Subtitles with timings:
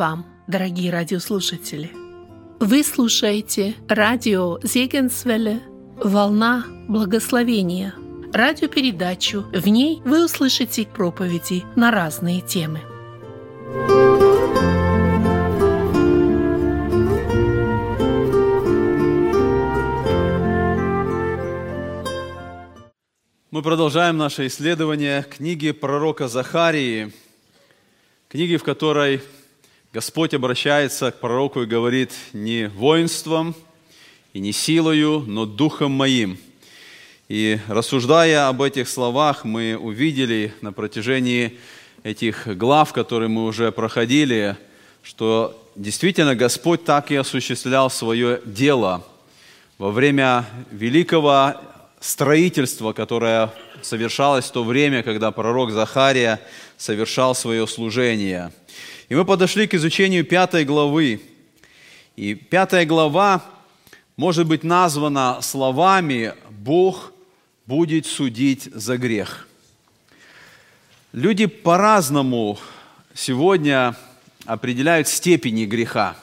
[0.00, 1.90] вам, дорогие радиослушатели!
[2.58, 5.60] Вы слушаете радио Зегенсвелле
[6.02, 7.92] «Волна благословения»
[8.32, 9.44] радиопередачу.
[9.52, 12.80] В ней вы услышите проповеди на разные темы.
[23.50, 27.12] Мы продолжаем наше исследование книги пророка Захарии,
[28.30, 29.20] книги, в которой
[29.92, 33.56] Господь обращается к пророку и говорит не воинством
[34.32, 36.38] и не силою, но духом моим.
[37.28, 41.58] И рассуждая об этих словах, мы увидели на протяжении
[42.04, 44.56] этих глав, которые мы уже проходили,
[45.02, 49.04] что действительно Господь так и осуществлял свое дело
[49.76, 51.56] во время великого
[51.98, 56.40] строительства, которое совершалось в то время, когда пророк Захария
[56.76, 58.52] совершал свое служение.
[59.10, 61.20] И мы подошли к изучению пятой главы.
[62.14, 63.44] И пятая глава
[64.16, 67.12] может быть названа словами «Бог
[67.66, 69.48] будет судить за грех».
[71.12, 72.56] Люди по-разному
[73.12, 73.96] сегодня
[74.44, 76.16] определяют степени греха.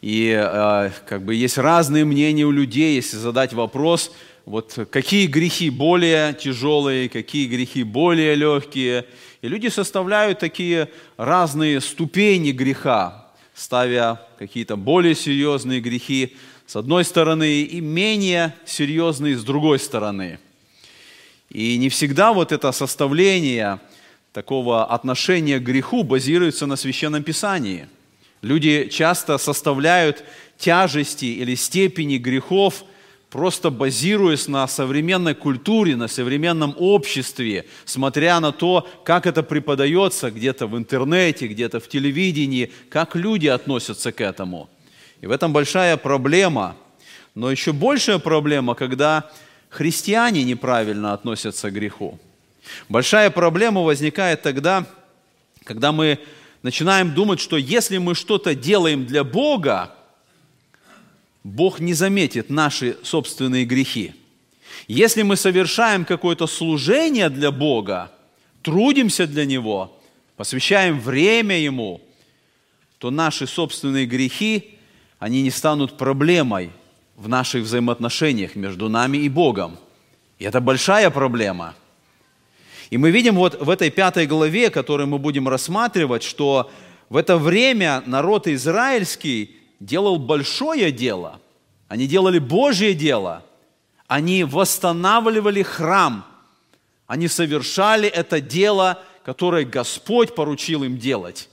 [0.00, 4.10] И э, как бы есть разные мнения у людей, если задать вопрос–
[4.50, 9.06] вот какие грехи более тяжелые, какие грехи более легкие.
[9.42, 17.62] И люди составляют такие разные ступени греха, ставя какие-то более серьезные грехи с одной стороны
[17.62, 20.38] и менее серьезные с другой стороны.
[21.48, 23.80] И не всегда вот это составление
[24.32, 27.88] такого отношения к греху базируется на Священном Писании.
[28.42, 30.22] Люди часто составляют
[30.58, 32.84] тяжести или степени грехов–
[33.30, 40.66] просто базируясь на современной культуре, на современном обществе, смотря на то, как это преподается где-то
[40.66, 44.68] в интернете, где-то в телевидении, как люди относятся к этому.
[45.20, 46.76] И в этом большая проблема.
[47.34, 49.30] Но еще большая проблема, когда
[49.68, 52.18] христиане неправильно относятся к греху.
[52.88, 54.86] Большая проблема возникает тогда,
[55.64, 56.18] когда мы
[56.62, 59.94] начинаем думать, что если мы что-то делаем для Бога,
[61.42, 64.14] Бог не заметит наши собственные грехи.
[64.88, 68.12] Если мы совершаем какое-то служение для Бога,
[68.62, 69.96] трудимся для Него,
[70.36, 72.00] посвящаем время Ему,
[72.98, 74.78] то наши собственные грехи,
[75.18, 76.70] они не станут проблемой
[77.16, 79.78] в наших взаимоотношениях между нами и Богом.
[80.38, 81.74] И это большая проблема.
[82.90, 86.70] И мы видим вот в этой пятой главе, которую мы будем рассматривать, что
[87.08, 91.40] в это время народ израильский делал большое дело.
[91.88, 93.42] Они делали Божье дело.
[94.06, 96.24] Они восстанавливали храм.
[97.06, 101.48] Они совершали это дело, которое Господь поручил им делать.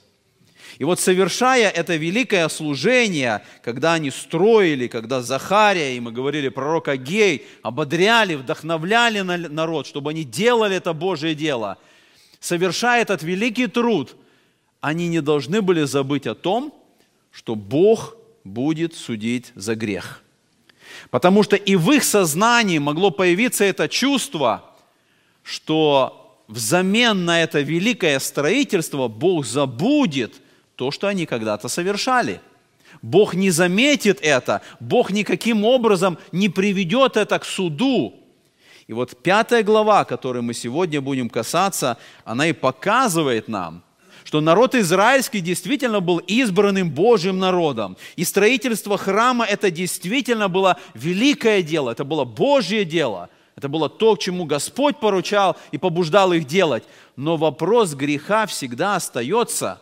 [0.78, 6.88] И вот совершая это великое служение, когда они строили, когда Захария, и мы говорили, пророк
[6.88, 11.80] Агей, ободряли, вдохновляли народ, чтобы они делали это Божье дело,
[12.40, 14.16] совершая этот великий труд,
[14.80, 16.72] они не должны были забыть о том,
[17.32, 18.17] что Бог
[18.48, 20.24] будет судить за грех.
[21.10, 24.64] Потому что и в их сознании могло появиться это чувство,
[25.44, 30.36] что взамен на это великое строительство Бог забудет
[30.76, 32.42] то, что они когда-то совершали.
[33.02, 38.16] Бог не заметит это, Бог никаким образом не приведет это к суду.
[38.88, 43.84] И вот пятая глава, которой мы сегодня будем касаться, она и показывает нам,
[44.28, 47.96] что народ израильский действительно был избранным Божьим народом.
[48.18, 53.30] И строительство храма– это действительно было великое дело, это было Божье дело.
[53.56, 56.84] Это было то, к чему Господь поручал и побуждал их делать.
[57.16, 59.82] Но вопрос греха всегда остается,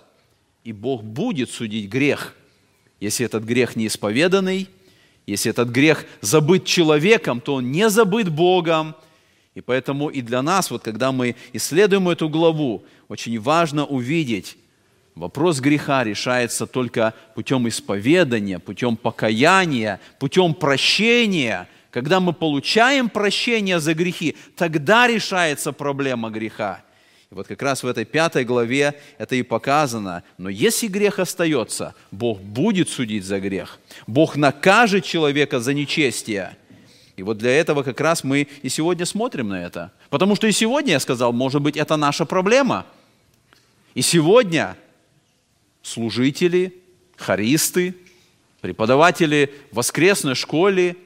[0.63, 2.35] и Бог будет судить грех.
[2.99, 4.69] Если этот грех неисповеданный,
[5.25, 8.95] если этот грех забыт человеком, то он не забыт Богом,
[9.55, 14.57] и поэтому и для нас, вот когда мы исследуем эту главу, очень важно увидеть,
[15.15, 21.69] вопрос греха решается только путем исповедания, путем покаяния, путем прощения.
[21.89, 26.83] Когда мы получаем прощение за грехи, тогда решается проблема греха.
[27.31, 30.23] И вот как раз в этой пятой главе это и показано.
[30.37, 33.79] Но если грех остается, Бог будет судить за грех.
[34.05, 36.57] Бог накажет человека за нечестие–
[37.17, 39.91] и вот для этого как раз мы и сегодня смотрим на это.
[40.09, 42.85] Потому что и сегодня я сказал, может быть, это наша проблема.
[43.93, 44.75] И сегодня
[45.81, 46.73] служители,
[47.15, 47.95] хористы,
[48.59, 50.97] преподаватели в воскресной школе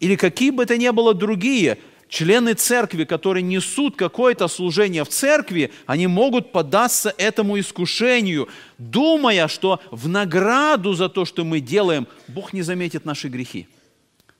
[0.00, 5.72] или какие бы то ни было другие члены церкви, которые несут какое-то служение в церкви,
[5.86, 8.48] они могут поддаться этому искушению,
[8.78, 13.66] думая, что в награду за то, что мы делаем, Бог не заметит наши грехи.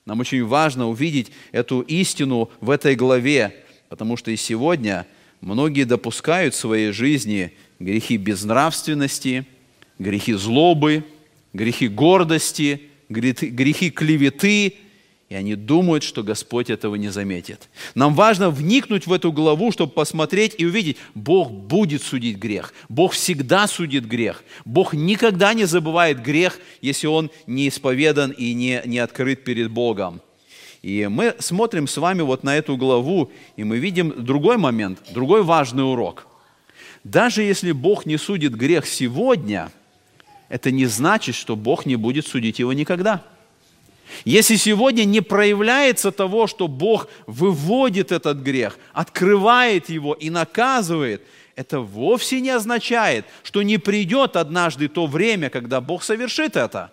[0.07, 3.53] Нам очень важно увидеть эту истину в этой главе,
[3.89, 5.05] потому что и сегодня
[5.41, 9.45] многие допускают в своей жизни грехи безнравственности,
[9.99, 11.03] грехи злобы,
[11.51, 14.75] грехи гордости, грехи клеветы,
[15.29, 17.67] и они думают, что Господь этого не заметит.
[17.95, 22.73] Нам важно вникнуть в эту главу, чтобы посмотреть и увидеть, Бог будет судить грех.
[22.87, 24.43] Бог всегда судит грех.
[24.63, 30.21] Бог никогда не забывает грех, если он не исповедан и не, не открыт перед Богом.
[30.81, 35.43] И мы смотрим с вами вот на эту главу, и мы видим другой момент, другой
[35.43, 36.27] важный урок.
[37.03, 39.71] Даже если Бог не судит грех сегодня,
[40.47, 43.25] это не значит, что Бог не будет судить его никогда–
[44.25, 51.21] если сегодня не проявляется того, что Бог выводит этот грех, открывает его и наказывает,
[51.55, 56.91] это вовсе не означает, что не придет однажды то время, когда Бог совершит это.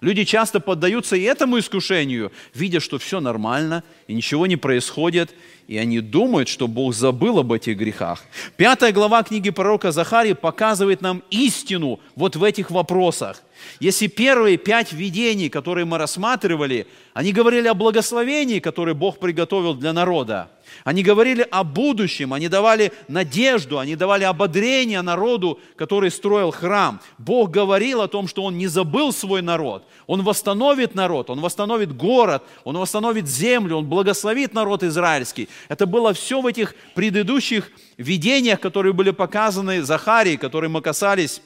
[0.00, 5.34] Люди часто поддаются и этому искушению, видя, что все нормально и ничего не происходит,
[5.66, 8.22] и они думают, что Бог забыл об этих грехах.
[8.56, 13.42] Пятая глава книги пророка Захарии показывает нам истину вот в этих вопросах.
[13.80, 19.92] Если первые пять видений, которые мы рассматривали, они говорили о благословении, которое Бог приготовил для
[19.92, 20.50] народа,
[20.82, 27.00] они говорили о будущем, они давали надежду, они давали ободрение народу, который строил храм.
[27.18, 31.96] Бог говорил о том, что Он не забыл свой народ, Он восстановит народ, Он восстановит
[31.96, 35.48] город, Он восстановит землю, Он благословит народ израильский.
[35.68, 41.40] Это было все в этих предыдущих видениях, которые были показаны Захарии, которые мы касались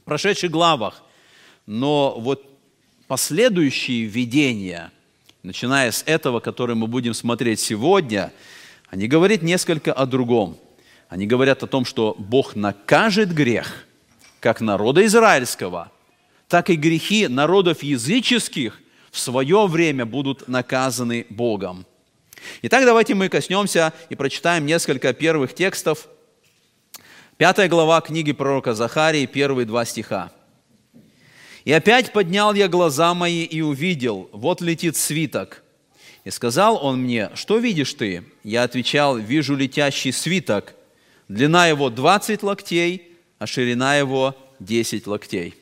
[0.00, 1.02] в прошедших главах.
[1.66, 2.44] Но вот
[3.06, 4.92] последующие видения,
[5.42, 8.32] начиная с этого, который мы будем смотреть сегодня,
[8.88, 10.58] они говорят несколько о другом.
[11.08, 13.86] Они говорят о том, что Бог накажет грех,
[14.40, 15.90] как народа израильского,
[16.48, 18.80] так и грехи народов языческих
[19.10, 21.86] в свое время будут наказаны Богом.
[22.62, 26.08] Итак, давайте мы коснемся и прочитаем несколько первых текстов.
[27.36, 30.30] Пятая глава книги пророка Захарии, первые два стиха.
[31.64, 35.62] «И опять поднял я глаза мои и увидел, вот летит свиток.
[36.24, 38.24] И сказал он мне, что видишь ты?
[38.42, 40.74] Я отвечал, вижу летящий свиток.
[41.28, 43.08] Длина его 20 локтей,
[43.38, 45.54] а ширина его 10 локтей.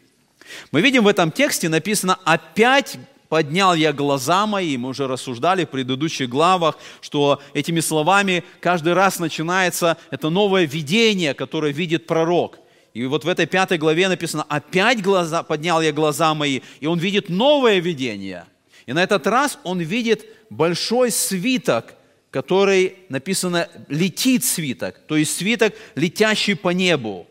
[0.70, 2.99] Мы видим в этом тексте написано «опять
[3.32, 9.19] поднял я глаза мои, мы уже рассуждали в предыдущих главах, что этими словами каждый раз
[9.19, 12.58] начинается это новое видение, которое видит пророк.
[12.94, 16.98] И вот в этой пятой главе написано, опять глаза, поднял я глаза мои, и он
[16.98, 18.44] видит новое видение.
[18.86, 21.94] И на этот раз он видит большой свиток,
[22.30, 27.26] который написано «летит свиток», то есть свиток, летящий по небу.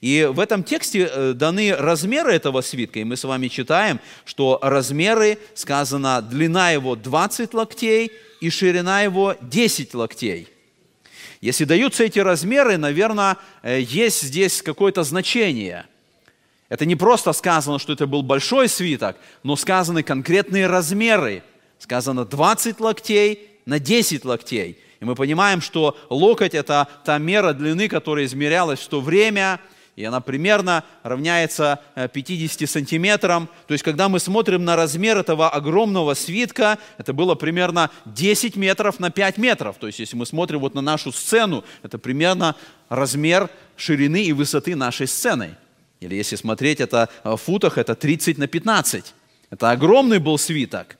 [0.00, 4.58] И в этом тексте э, даны размеры этого свитка, и мы с вами читаем, что
[4.62, 10.48] размеры, сказано, длина его 20 локтей и ширина его 10 локтей.
[11.40, 15.86] Если даются эти размеры, наверное, э, есть здесь какое-то значение.
[16.68, 21.42] Это не просто сказано, что это был большой свиток, но сказаны конкретные размеры.
[21.78, 24.78] Сказано 20 локтей на 10 локтей.
[25.00, 29.60] И мы понимаем, что локоть– это та мера длины, которая измерялась в то время–
[30.00, 33.48] и она примерно равняется 50 э, сантиметрам.
[33.66, 38.98] То есть, когда мы смотрим на размер этого огромного свитка, это было примерно 10 метров
[38.98, 39.76] на 5 метров.
[39.78, 42.56] То есть, если мы смотрим вот на нашу сцену, это примерно
[42.88, 45.56] размер ширины и высоты нашей сцены.
[46.00, 49.14] Или если смотреть это в футах, это 30 на 15.
[49.50, 50.96] Это огромный был свиток.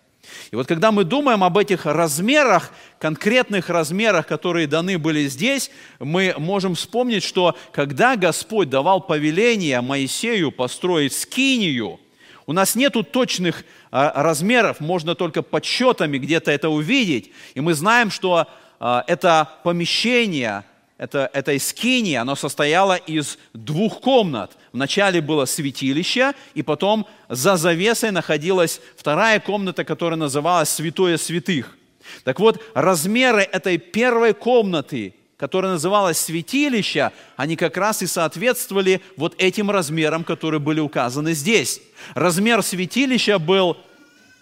[0.51, 6.35] И вот когда мы думаем об этих размерах, конкретных размерах, которые даны были здесь, мы
[6.39, 12.01] можем вспомнить, что когда Господь давал повеление Моисею построить скинию,
[12.47, 17.31] у нас нету точных а, размеров, можно только подсчетами где-то это увидеть.
[17.55, 18.49] И мы знаем, что
[18.81, 20.65] а, это помещение,
[20.99, 24.57] это, это скини, оно состояло из двух комнат.
[24.73, 31.77] Вначале было святилище, и потом за завесой находилась вторая комната, которая называлась Святое Святых.
[32.25, 39.35] Так вот, размеры этой первой комнаты, которая называлась святилище, они как раз и соответствовали вот
[39.39, 41.81] этим размерам, которые были указаны здесь.
[42.15, 43.77] Размер святилища был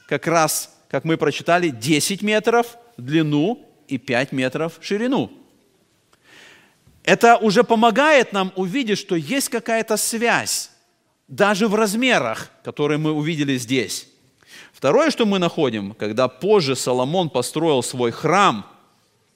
[0.09, 5.31] как раз, как мы прочитали, 10 метров в длину и 5 метров в ширину.
[7.05, 10.71] Это уже помогает нам увидеть, что есть какая-то связь,
[11.27, 14.09] даже в размерах, которые мы увидели здесь.
[14.73, 18.65] Второе, что мы находим, когда позже Соломон построил свой храм,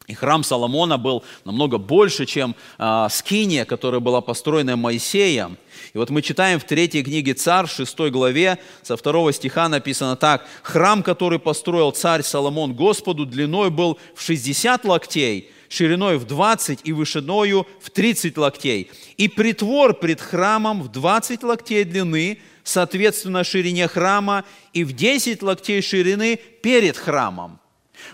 [0.08, 5.56] И храм Соломона был намного больше, чем э, Скиния, которая была построена Моисеем.
[5.94, 10.44] И вот мы читаем в третьей книге Царь, 6 главе, со второго стиха написано так.
[10.62, 16.92] «Храм, который построил царь Соломон Господу, длиной был в 60 локтей, шириной в 20 и
[16.92, 18.90] вышиною в 30 локтей.
[19.16, 25.80] И притвор пред храмом в 20 локтей длины, соответственно ширине храма, и в 10 локтей
[25.80, 27.58] ширины перед храмом.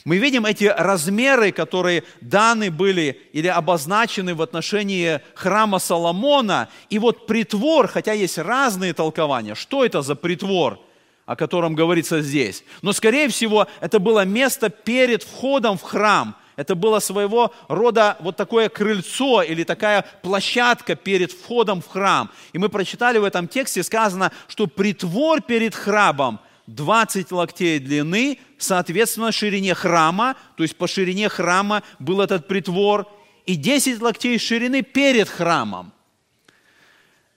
[0.05, 6.69] Мы видим эти размеры, которые даны были или обозначены в отношении храма Соломона.
[6.91, 10.79] И вот притвор, хотя есть разные толкования, что это за притвор,
[11.27, 12.63] о котором говорится здесь.
[12.83, 16.37] Но, скорее всего, это было место перед входом в храм.
[16.59, 22.33] Это было своего рода вот такое крыльцо или такая площадка перед входом в храм.
[22.53, 29.31] И мы прочитали в этом тексте, сказано, что притвор перед храмом– 20 локтей длины, соответственно,
[29.31, 33.07] ширине храма, то есть по ширине храма был этот притвор,
[33.47, 35.93] и 10 локтей ширины перед храмом.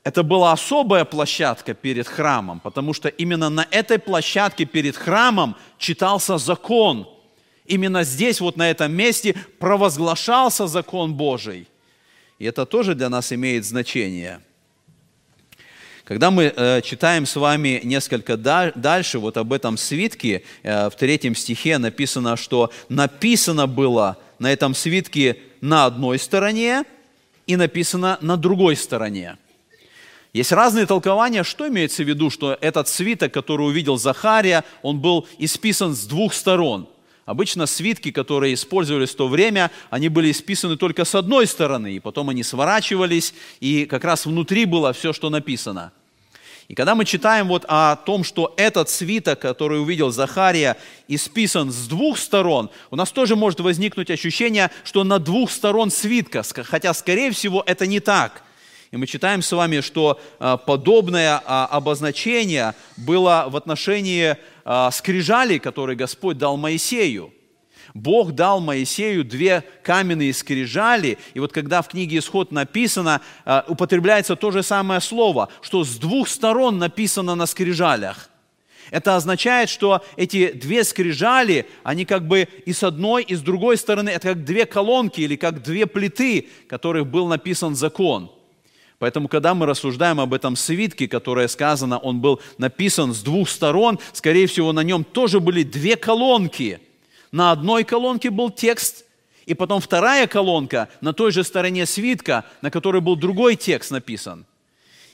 [0.03, 6.39] Это была особая площадка перед храмом, потому что именно на этой площадке перед храмом читался
[6.39, 7.07] закон.
[7.71, 11.67] Именно здесь, вот на этом месте, провозглашался закон Божий.
[12.37, 14.41] И это тоже для нас имеет значение–
[16.11, 20.95] когда мы э, читаем с вами несколько да, дальше, вот об этом свитке, э, в
[20.95, 26.83] третьем стихе написано, что написано было на этом свитке на одной стороне
[27.47, 29.37] и написано на другой стороне.
[30.33, 35.27] Есть разные толкования, что имеется в виду, что этот свиток, который увидел Захария, он был
[35.37, 36.89] исписан с двух сторон.
[37.31, 41.99] Обычно свитки, которые использовались в то время, они были исписаны только с одной стороны, и
[42.01, 45.93] потом они сворачивались, и как раз внутри было все, что написано–
[46.67, 50.77] и когда мы читаем вот о том, что этот свиток, который увидел Захария,
[51.09, 56.43] исписан с двух сторон, у нас тоже может возникнуть ощущение, что на двух сторон свитка,
[56.43, 58.43] хотя, скорее всего, это не так.
[58.91, 65.59] И мы читаем с вами, что а, подобное а, обозначение было в отношении а, скрижалей,
[65.59, 67.33] которые Господь дал Моисею.
[67.93, 74.35] Бог дал Моисею две каменные скрижали, и вот когда в книге Исход написано, э, употребляется
[74.35, 78.29] то же самое слово, что с двух сторон написано на скрижалях.
[78.91, 83.77] Это означает, что эти две скрижали, они как бы и с одной, и с другой
[83.77, 88.31] стороны, это как две колонки или как две плиты, которых был написан закон.
[89.01, 93.99] Поэтому, когда мы рассуждаем об этом свитке, которое сказано, он был написан с двух сторон,
[94.13, 96.79] скорее всего, на нем тоже были две колонки–
[97.31, 99.05] на одной колонке был текст,
[99.45, 104.45] и потом вторая колонка на той же стороне свитка, на которой был другой текст написан.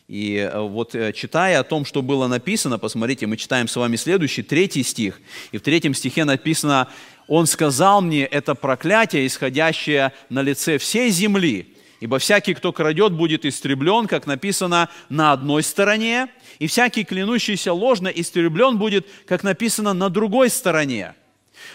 [0.07, 3.97] И э, вот э, читая о том, что было написано, посмотрите, мы читаем с вами
[3.97, 5.19] следующий, третий стих.
[5.51, 6.87] И в третьем стихе написано,
[7.27, 13.45] «Он сказал мне это проклятие, исходящее на лице всей земли, ибо всякий, кто крадет, будет
[13.45, 16.27] истреблен, как написано, на одной стороне,
[16.59, 21.15] и всякий, клянущийся ложно, истреблен будет, как написано, на другой стороне».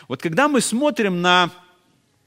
[0.09, 1.50] Вот когда мы смотрим на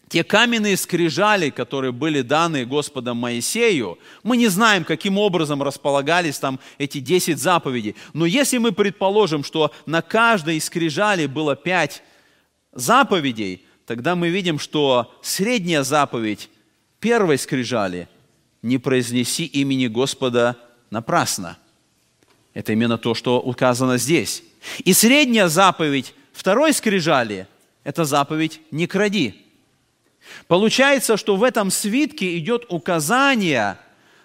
[0.10, 6.60] те каменные скрижали, которые были даны Господом Моисею, мы не знаем, каким образом располагались там
[6.78, 7.96] эти 10 заповедей.
[8.14, 12.04] Но если мы предположим, что на каждой скрижали было 5
[12.74, 16.50] заповедей, тогда мы видим, что средняя заповедь
[17.00, 18.08] первой скрижали
[18.62, 20.58] «Не произнеси имени Господа
[20.90, 21.58] напрасно».
[22.54, 24.44] Это именно то, что указано здесь.
[24.84, 27.48] И средняя заповедь второй скрижали–
[27.84, 29.46] это заповедь «не кради».
[30.48, 33.78] Получается, что в этом свитке идет указание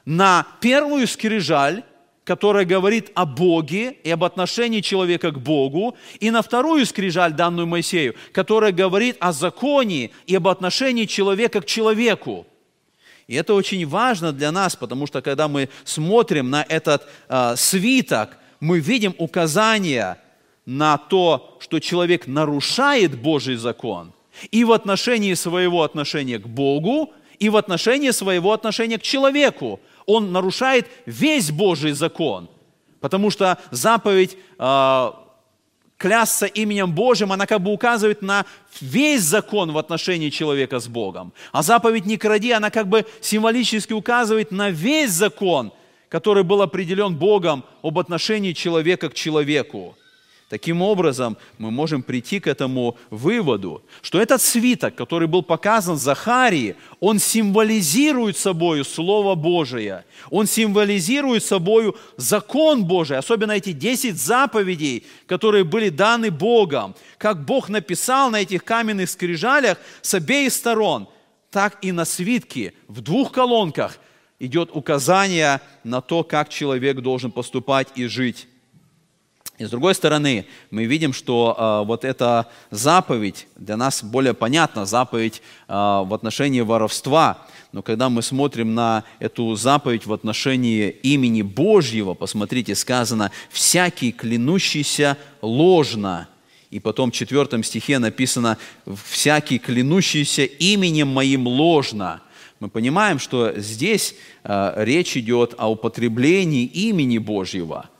[0.06, 1.84] на первую скрижаль,
[2.24, 7.66] которая говорит о Боге и об отношении человека к Богу, и на вторую скрижаль, данную
[7.66, 12.46] Моисею, которая говорит о законе и об отношении человека к человеку.
[13.30, 18.36] И это очень важно для нас, потому что когда мы смотрим на этот э, свиток,
[18.60, 20.18] мы видим указания–
[20.66, 24.12] на то, что человек нарушает Божий закон
[24.52, 29.80] и в отношении своего отношения к Богу, и в отношении своего отношения к человеку.
[30.06, 32.48] Он нарушает весь Божий закон,
[33.00, 35.10] потому что заповедь э,
[36.00, 38.46] клясться именем Божьим, она как бы указывает на
[38.80, 41.34] весь закон в отношении человека с Богом.
[41.52, 45.72] А заповедь «не кради», она как бы символически указывает на весь закон,
[46.08, 49.94] который был определен Богом об отношении человека к человеку.
[50.50, 56.74] Таким образом, мы можем прийти к этому выводу, что этот свиток, который был показан Захарии,
[56.98, 65.62] он символизирует собой Слово Божие, он символизирует собой закон Божий, особенно эти 10 заповедей, которые
[65.62, 71.06] были даны Богом, как Бог написал на этих каменных скрижалях с обеих сторон,
[71.52, 74.00] так и на свитке в двух колонках
[74.40, 78.48] идет указание на то, как человек должен поступать и жить.
[79.60, 84.86] И с другой стороны, мы видим, что э, вот эта заповедь, для нас более понятна,
[84.86, 87.46] заповедь э, в отношении воровства.
[87.72, 95.18] Но когда мы смотрим на эту заповедь в отношении имени Божьего, посмотрите, сказано, «всякий клянущийся
[95.42, 96.26] ложно».
[96.70, 98.56] И потом в четвертом стихе написано,
[99.10, 102.22] «всякий клянущийся именем моим ложно».
[102.60, 107.90] Мы понимаем, что здесь э, речь идет о употреблении имени Божьего–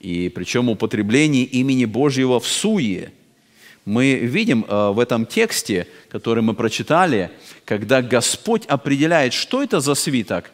[0.00, 3.12] и причем употребление имени Божьего в суе.
[3.84, 7.30] Мы видим э, в этом тексте, который мы прочитали,
[7.64, 10.52] когда Господь определяет, что это за свиток,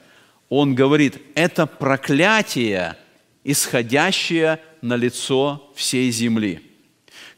[0.48, 2.96] Он говорит, это проклятие,
[3.42, 6.62] исходящее на лицо всей земли.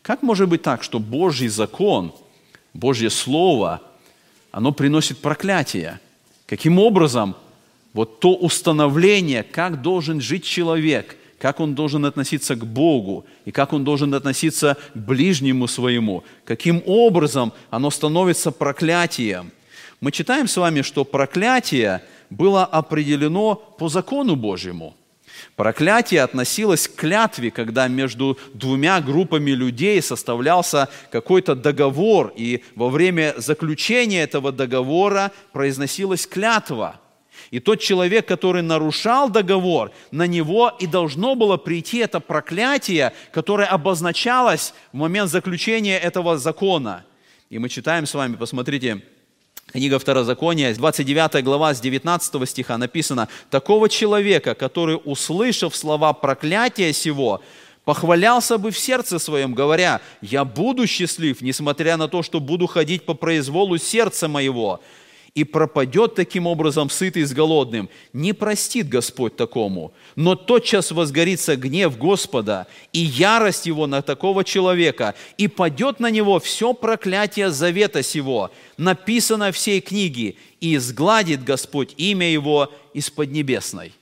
[0.03, 2.15] Как может быть так, что Божий закон,
[2.75, 3.83] Божье Слово,
[4.53, 5.99] оно приносит проклятие?
[6.47, 7.35] Каким образом
[7.93, 13.73] вот то установление, как должен жить человек– как он должен относиться к Богу и как
[13.73, 19.51] он должен относиться к ближнему своему, каким образом оно становится проклятием.
[20.01, 24.95] Мы читаем с вами, что проклятие было определено по закону Божьему.
[25.55, 33.35] Проклятие относилось к клятве, когда между двумя группами людей составлялся какой-то договор, и во время
[33.37, 37.01] заключения этого договора произносилась клятва–
[37.51, 43.69] и тот человек, который нарушал договор, на него и должно было прийти это проклятие, которое
[43.69, 47.05] обозначалось в момент заключения этого закона.
[47.51, 49.03] И мы читаем с вами, посмотрите,
[49.73, 57.43] Книга Второзакония, 29 глава, с 19 стиха написано, «Такого человека, который, услышав слова проклятия сего,
[57.85, 63.05] похвалялся бы в сердце своем, говоря, «Я буду счастлив, несмотря на то, что буду ходить
[63.05, 64.81] по произволу сердца моего,
[65.37, 67.91] и пропадет таким образом сытый с голодным.
[68.15, 75.15] Не простит Господь такому, но тотчас возгорится гнев Господа и ярость его на такого человека,
[75.37, 82.29] и падет на него все проклятие завета сего, написано всей книге, и изгладит Господь имя
[82.29, 83.93] его из Поднебесной».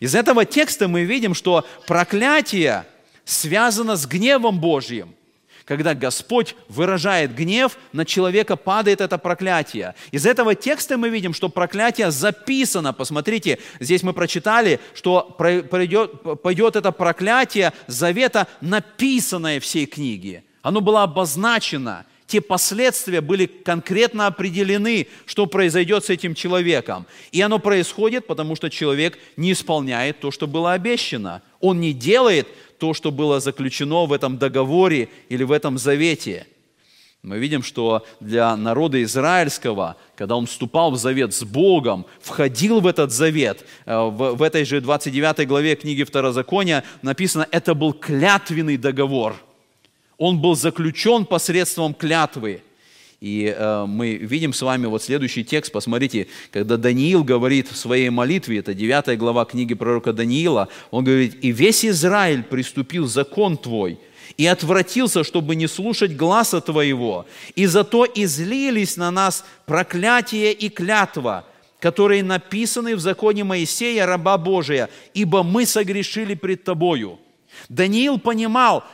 [0.00, 2.84] Из этого текста мы видим, что проклятие
[3.24, 5.14] связано с гневом Божьим–
[5.64, 9.94] когда Господь выражает гнев, на человека падает это проклятие.
[10.10, 12.92] Из этого текста мы видим, что проклятие записано.
[12.92, 20.44] Посмотрите, здесь мы прочитали, что пойдет, пойдет это проклятие завета, написанное всей книге.
[20.62, 22.04] Оно было обозначено.
[22.26, 27.06] Те последствия были конкретно определены, что произойдет с этим человеком.
[27.32, 31.42] И оно происходит, потому что человек не исполняет то, что было обещано.
[31.60, 32.48] Он не делает
[32.84, 36.46] то, что было заключено в этом договоре или в этом завете.
[37.22, 42.86] Мы видим, что для народа израильского, когда он вступал в завет с Богом, входил в
[42.86, 49.34] этот завет, э, в, этой же 29 главе книги Второзакония написано, это был клятвенный договор.
[50.18, 52.62] Он был заключен посредством клятвы.
[53.24, 58.10] И э, мы видим с вами вот следующий текст, посмотрите, когда Даниил говорит в своей
[58.10, 63.98] молитве, это 9 глава книги пророка Даниила, он говорит, «И весь Израиль приступил закон Твой,
[64.36, 71.46] и отвратился, чтобы не слушать гласа Твоего, и зато излились на нас проклятие и клятва,
[71.80, 77.18] которые написаны в законе Моисея, раба Божия, ибо мы согрешили пред Тобою».
[77.70, 78.84] Даниил понимал,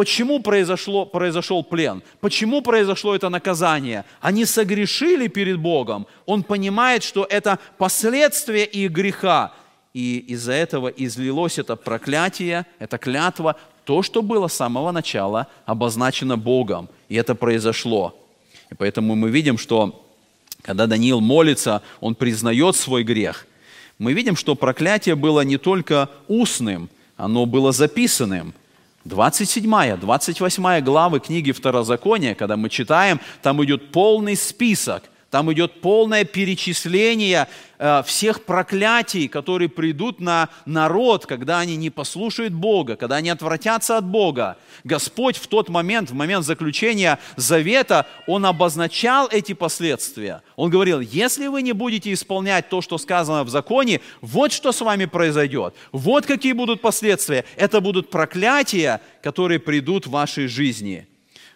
[0.00, 2.02] Почему произошло, произошел плен?
[2.22, 4.06] Почему произошло это наказание?
[4.22, 6.06] Они согрешили перед Богом.
[6.24, 9.52] Он понимает, что это последствия их греха.
[9.92, 16.38] И из-за этого излилось это проклятие, это клятва, то, что было с самого начала обозначено
[16.38, 16.88] Богом.
[17.10, 18.18] И это произошло.
[18.70, 20.02] И поэтому мы видим, что
[20.62, 23.46] когда Даниил молится, он признает свой грех.
[23.98, 28.54] Мы видим, что проклятие было не только устным, оно было записанным–
[29.04, 36.24] 27, 28 главы книги Второзакония, когда мы читаем, там идет полный список Там идет полное
[36.24, 37.46] перечисление
[37.78, 43.96] э, всех проклятий, которые придут на народ, когда они не послушают Бога, когда они отвратятся
[43.96, 44.58] от Бога.
[44.82, 50.42] Господь в тот момент, в момент заключения завета, Он обозначал эти последствия.
[50.56, 54.80] Он говорил, если вы не будете исполнять то, что сказано в законе, вот что с
[54.80, 55.74] вами произойдет.
[55.92, 57.44] Вот какие будут последствия.
[57.54, 61.06] Это будут проклятия, которые придут в вашей жизни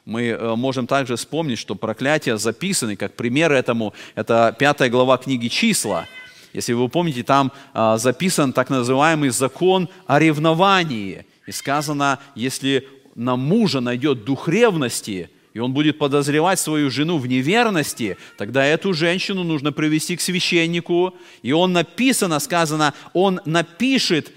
[0.05, 5.49] мы э, можем также вспомнить, что проклятия записаны, как пример этому, это пятая глава книги
[5.49, 6.07] «Числа».
[6.53, 11.27] Если вы помните, там а, записан так называемый закон о ревновании.
[11.49, 12.87] И сказано, если
[13.17, 18.93] на мужа найдет дух ревности, и он будет подозревать свою жену в неверности, тогда эту
[18.93, 24.31] женщину нужно привести к священнику, и он написано, сказано, он напишет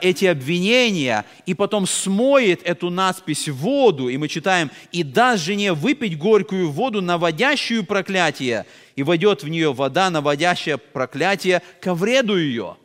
[0.00, 5.72] эти обвинения и потом смоет эту надпись в воду, и мы читаем, и даст жене
[5.72, 12.76] выпить горькую воду, наводящую проклятие, и войдет в нее вода, наводящая проклятие ко вреду ее.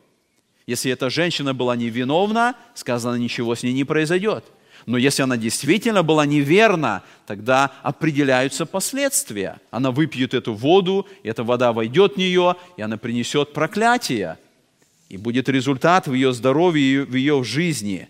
[0.65, 4.43] Если эта женщина была невиновна, сказано, ничего с ней не произойдет.
[4.85, 9.59] Но если она действительно была неверна, тогда определяются последствия.
[9.69, 14.37] Она выпьет эту воду, эта вода войдет в нее, и она принесет проклятие.
[15.09, 18.09] И будет результат в ее здоровье и в ее жизни.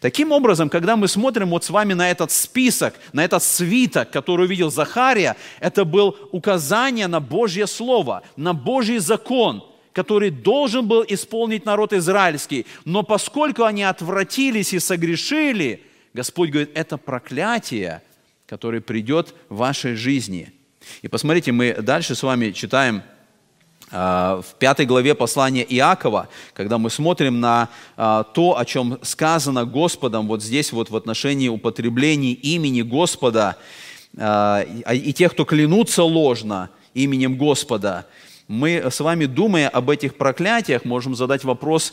[0.00, 4.46] Таким образом, когда мы смотрим вот с вами на этот список, на этот свиток, который
[4.46, 11.64] увидел Захария, это был указание на Божье Слово, на Божий закон, который должен был исполнить
[11.64, 12.66] народ израильский.
[12.84, 15.82] Но поскольку они отвратились и согрешили,
[16.12, 18.02] Господь говорит, это проклятие,
[18.46, 20.52] которое придет в вашей жизни.
[21.02, 23.02] И посмотрите, мы дальше с вами читаем
[23.90, 30.28] в пятой главе послания Иакова, когда мы смотрим на а, то, о чем сказано Господом,
[30.28, 33.56] вот здесь вот в отношении употребления имени Господа
[34.16, 38.06] а, и тех, кто клянутся ложно именем Господа,
[38.46, 41.92] мы с вами, думая об этих проклятиях, можем задать вопрос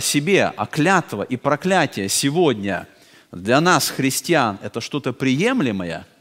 [0.00, 2.88] себе, а клятва и проклятие сегодня
[3.30, 6.06] для нас, христиан, это что-то приемлемое–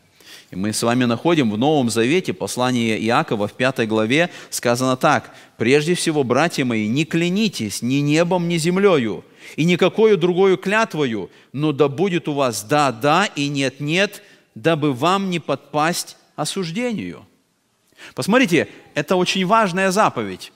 [0.51, 5.33] и мы с вами находим в Новом Завете послание Иакова в пятой главе сказано так.
[5.57, 9.23] «Прежде всего, братья мои, не клянитесь ни небом, ни землею,
[9.55, 14.21] и никакой другой клятвою, но да будет у вас да, да и нет, нет,
[14.53, 17.25] дабы вам не подпасть осуждению».
[18.13, 20.51] Посмотрите, это очень важная заповедь.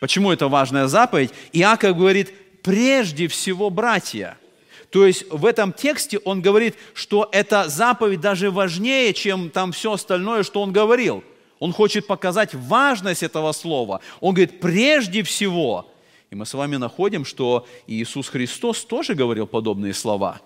[0.00, 1.30] Почему это важная заповедь?
[1.52, 4.36] Иаков говорит, прежде всего, братья–
[4.90, 9.92] то есть в этом тексте он говорит, что эта заповедь даже важнее, чем там все
[9.92, 11.22] остальное, что он говорил.
[11.58, 14.00] Он хочет показать важность этого слова.
[14.20, 15.90] Он говорит, прежде всего,
[16.30, 20.40] и мы с вами находим, что Иисус Христос тоже говорил подобные слова.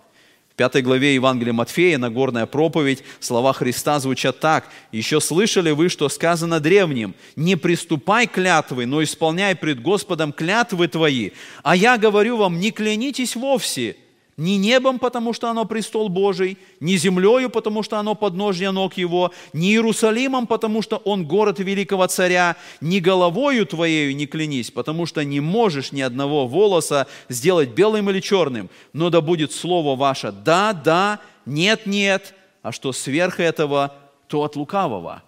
[0.50, 4.68] В пятой главе Евангелия Матфея, Нагорная проповедь, слова Христа звучат так.
[4.92, 11.30] «Еще слышали вы, что сказано древним, не приступай клятвы, но исполняй пред Господом клятвы твои.
[11.62, 13.96] А я говорю вам, не клянитесь вовсе,
[14.42, 19.32] ни небом, потому что оно престол Божий, ни землею, потому что оно подножье ног Его,
[19.52, 25.24] ни Иерусалимом, потому что он город великого царя, ни головою твоею не клянись, потому что
[25.24, 30.72] не можешь ни одного волоса сделать белым или черным, но да будет слово ваше «да,
[30.72, 33.94] да», «нет, нет», а что сверх этого,
[34.26, 35.22] то от лукавого.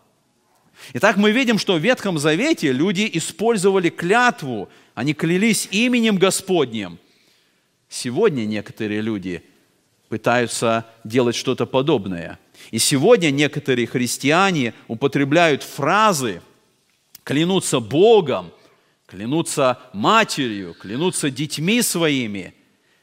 [0.92, 6.98] Итак, мы видим, что в Ветхом Завете люди использовали клятву, они клялись именем Господним–
[7.96, 9.44] Сегодня некоторые люди
[10.08, 12.40] пытаются делать что-то подобное.
[12.72, 16.42] И сегодня некоторые христиане употребляют фразы,
[17.22, 18.50] клянутся Богом,
[19.06, 22.52] клянутся матерью, клянутся детьми своими,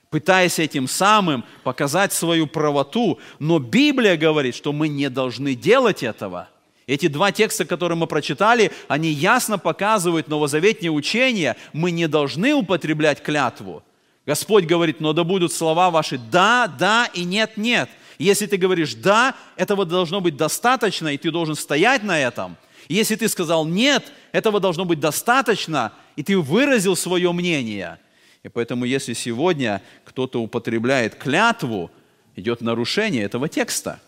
[0.09, 3.17] пытаясь этим самым показать свою правоту.
[3.39, 6.49] Но Библия говорит, что мы не должны делать этого.
[6.85, 11.55] Эти два текста, которые мы прочитали, они ясно показывают новозаветнее учение.
[11.71, 13.83] Мы не должны употреблять клятву.
[14.25, 17.89] Господь говорит, но да будут слова ваши «да», «да» и «нет», «нет».
[18.19, 22.55] Если ты говоришь «да», этого должно быть достаточно, и ты должен стоять на этом.
[22.87, 27.97] Если ты сказал «нет», этого должно быть достаточно, и ты выразил свое мнение.
[28.43, 31.89] И поэтому, если сегодня кто-то употребляет клятву,
[32.35, 33.99] идет нарушение этого текста.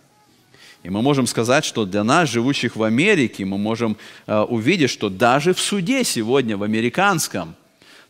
[0.84, 3.98] И мы можем сказать, что для нас, живущих в Америке, мы можем
[4.28, 7.56] э, увидеть, что даже в суде сегодня, в американском–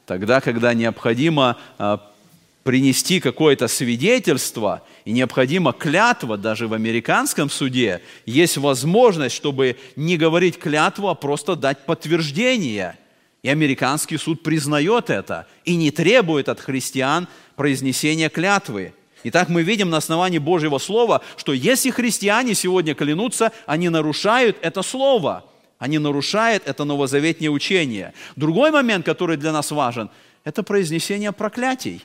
[0.05, 1.99] тогда, когда необходимо а,
[2.63, 10.57] принести какое-то свидетельство и необходима клятва, даже в американском суде, есть возможность, чтобы не говорить
[10.57, 12.97] клятву, а просто дать подтверждение.
[13.43, 18.93] И американский суд признает это и не требует от христиан произнесения клятвы.
[19.25, 24.81] Итак, мы видим на основании Божьего Слова, что если христиане сегодня клянутся, они нарушают это
[24.81, 25.45] Слово–
[25.87, 28.13] не нарушает это новозаветнее учение.
[28.35, 30.09] Другой момент, который для нас важен,
[30.43, 32.03] это произнесение проклятий.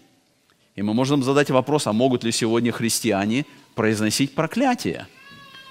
[0.76, 5.06] И мы можем задать вопрос, а могут ли сегодня христиане произносить проклятие?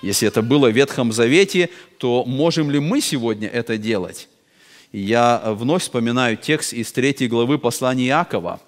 [0.02, 4.30] Если это было в Ветхом Завете, то можем ли мы сегодня это делать?
[4.92, 8.60] Я вновь вспоминаю текст из третьей главы послания Иакова.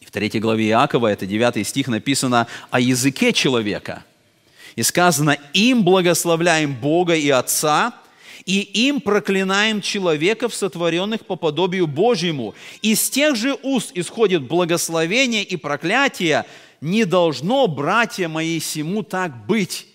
[0.00, 4.04] В третьей главе Иакова, это 9 стих, написано о языке человека.
[4.76, 7.94] И сказано, им благословляем Бога и Отца,
[8.46, 12.54] и им проклинаем человеков, сотворенных по подобию Божьему.
[12.82, 16.44] Из тех же уст исходит благословение и проклятие.
[16.80, 19.86] Не должно, братья мои, сему так быть.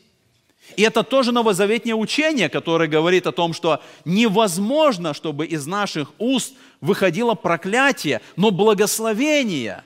[0.75, 6.53] И это тоже новозаветнее учение, которое говорит о том, что невозможно, чтобы из наших уст
[6.81, 9.83] выходило проклятие, но благословение.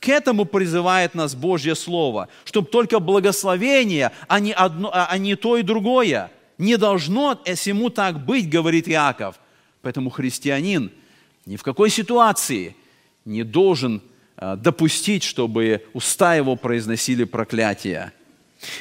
[0.00, 5.56] К этому призывает нас Божье Слово, чтобы только благословение, а не, одно, а не то
[5.56, 6.30] и другое.
[6.58, 9.38] Не должно всему так быть, говорит Иаков.
[9.80, 10.90] Поэтому христианин
[11.46, 12.76] ни в какой ситуации
[13.24, 14.02] не должен
[14.36, 18.12] а, допустить, чтобы уста его произносили проклятие.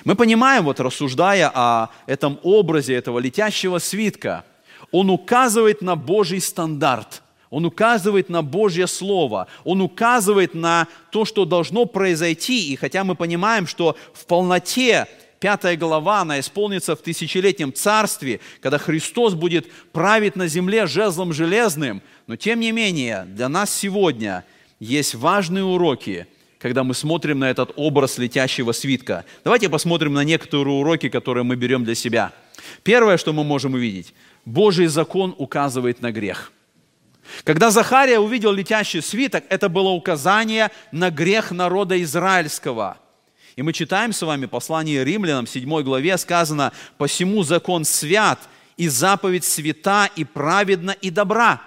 [0.04, 4.44] Мы понимаем, вот рассуждая о этом образе этого летящего свитка,
[4.92, 11.46] он указывает на Божий стандарт, он указывает на Божье Слово, он указывает на то, что
[11.46, 12.72] должно произойти.
[12.72, 15.08] И хотя мы понимаем, что в полноте
[15.40, 22.02] пятая глава, она исполнится в тысячелетнем царстве, когда Христос будет править на земле жезлом железным,
[22.28, 24.44] но тем не менее для нас сегодня
[24.80, 26.28] есть важные уроки–
[26.60, 29.26] когда мы смотрим на этот образ летящего свитка.
[29.44, 32.32] Давайте посмотрим на некоторые уроки, которые мы берем для себя.
[32.84, 34.14] Первое, что мы можем увидеть,
[34.46, 36.52] Божий закон указывает на грех.
[37.44, 42.98] Когда Захария увидел летящий свиток, это было указание на грех народа израильского.
[43.58, 48.40] И мы читаем с вами послание римлянам, 7 главе сказано, «Посему закон свят,
[48.78, 51.60] и заповедь свята, и праведна, и добра».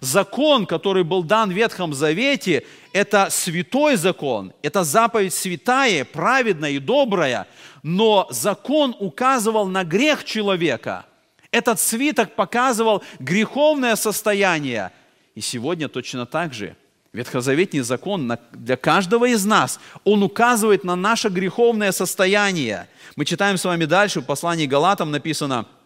[0.00, 6.78] Закон, который был дан в Ветхом Завете, это святой закон, это заповедь святая, праведная и
[6.80, 7.46] добрая,
[7.84, 11.06] но закон указывал на грех человека.
[11.52, 14.90] Этот свиток показывал греховное состояние.
[15.36, 16.76] И сегодня точно так же
[17.12, 22.88] Ветхозаветний закон для каждого из нас, он указывает на наше греховное состояние.
[23.16, 25.66] Мы читаем с вами дальше, в послании Галатам написано–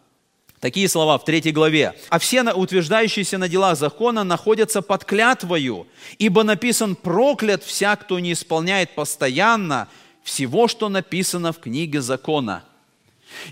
[0.65, 1.93] Такие слова в третьей главе.
[2.09, 5.85] «А все утверждающиеся на делах закона находятся под клятвою,
[6.17, 9.87] ибо написан проклят вся, кто не исполняет постоянно
[10.23, 12.63] всего, что написано в книге закона».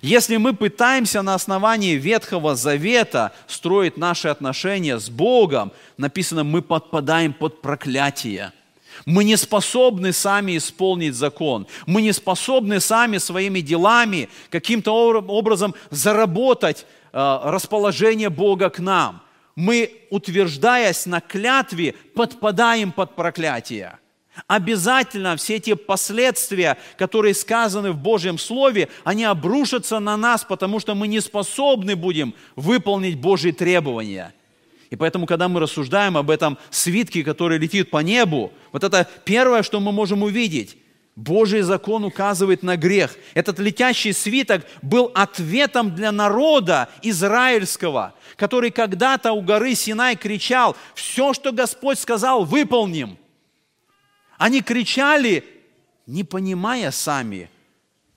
[0.02, 7.34] Если мы пытаемся на основании Ветхого Завета строить наши отношения с Богом, написано, мы подпадаем
[7.34, 8.52] под проклятие–
[9.06, 11.68] мы не способны сами исполнить закон.
[11.86, 19.22] Мы не способны сами своими делами каким-то образом заработать э, расположение Бога к нам.
[19.56, 24.00] Мы, утверждаясь на клятве, подпадаем под проклятие.
[24.48, 30.96] Обязательно все те последствия, которые сказаны в Божьем Слове, они обрушатся на нас, потому что
[30.96, 34.34] мы не способны будем выполнить Божьи требования–
[34.94, 39.64] и поэтому, когда мы рассуждаем об этом свитке, который летит по небу, вот это первое,
[39.64, 40.78] что мы можем увидеть.
[41.16, 43.16] Божий закон указывает на грех.
[43.34, 51.34] Этот летящий свиток был ответом для народа израильского, который когда-то у горы Синай кричал, все,
[51.34, 53.18] что Господь сказал, выполним.
[54.44, 55.46] Они кричали,
[56.06, 57.50] не понимая сами,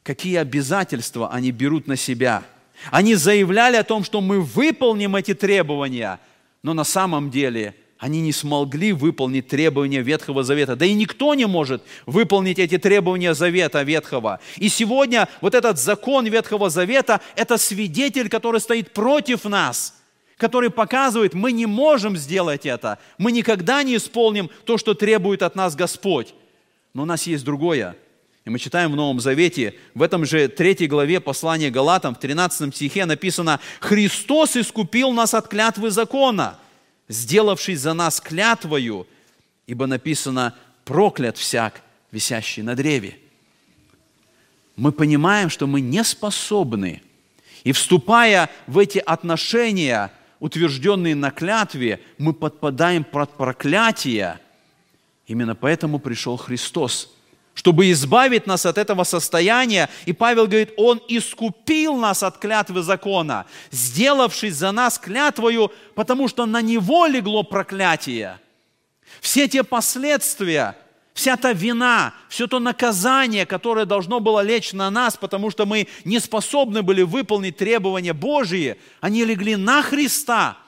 [0.02, 2.42] какие обязательства они берут на себя.
[2.90, 6.18] Они заявляли о том, что мы выполним эти требования–
[6.66, 10.74] но на самом деле они не смогли выполнить требования Ветхого Завета.
[10.74, 14.40] Да и никто не может выполнить эти требования Завета Ветхого.
[14.56, 19.94] И сегодня вот этот закон Ветхого Завета– это свидетель, который стоит против нас,
[20.36, 25.54] который показывает, мы не можем сделать это, мы никогда не исполним то, что требует от
[25.54, 26.34] нас Господь.
[26.92, 27.96] Но у нас есть другое.
[28.44, 32.74] И мы читаем в Новом Завете, в этом же третьей главе послания Галатам, в 13
[32.74, 36.58] стихе написано, «Христос искупил нас от клятвы закона,
[37.08, 39.08] сделавшись за нас клятвою,
[39.66, 43.18] ибо написано, проклят всяк, висящий на древе».
[44.76, 47.02] Мы понимаем, что мы не способны,
[47.64, 54.38] и вступая в эти отношения, утвержденные на клятве, мы подпадаем под проклятие.
[55.26, 57.12] Именно поэтому пришел Христос–
[57.56, 59.88] чтобы избавить нас от этого состояния.
[60.04, 66.44] И Павел говорит, Он искупил нас от клятвы закона, сделавшись за нас клятвою, потому что
[66.44, 68.38] на Него легло проклятие.
[69.22, 70.76] Все те последствия,
[71.16, 75.88] вся та вина, все то наказание, которое должно было лечь на нас, потому что мы
[76.04, 80.58] не способны были выполнить требования Божьи, они легли на Христа.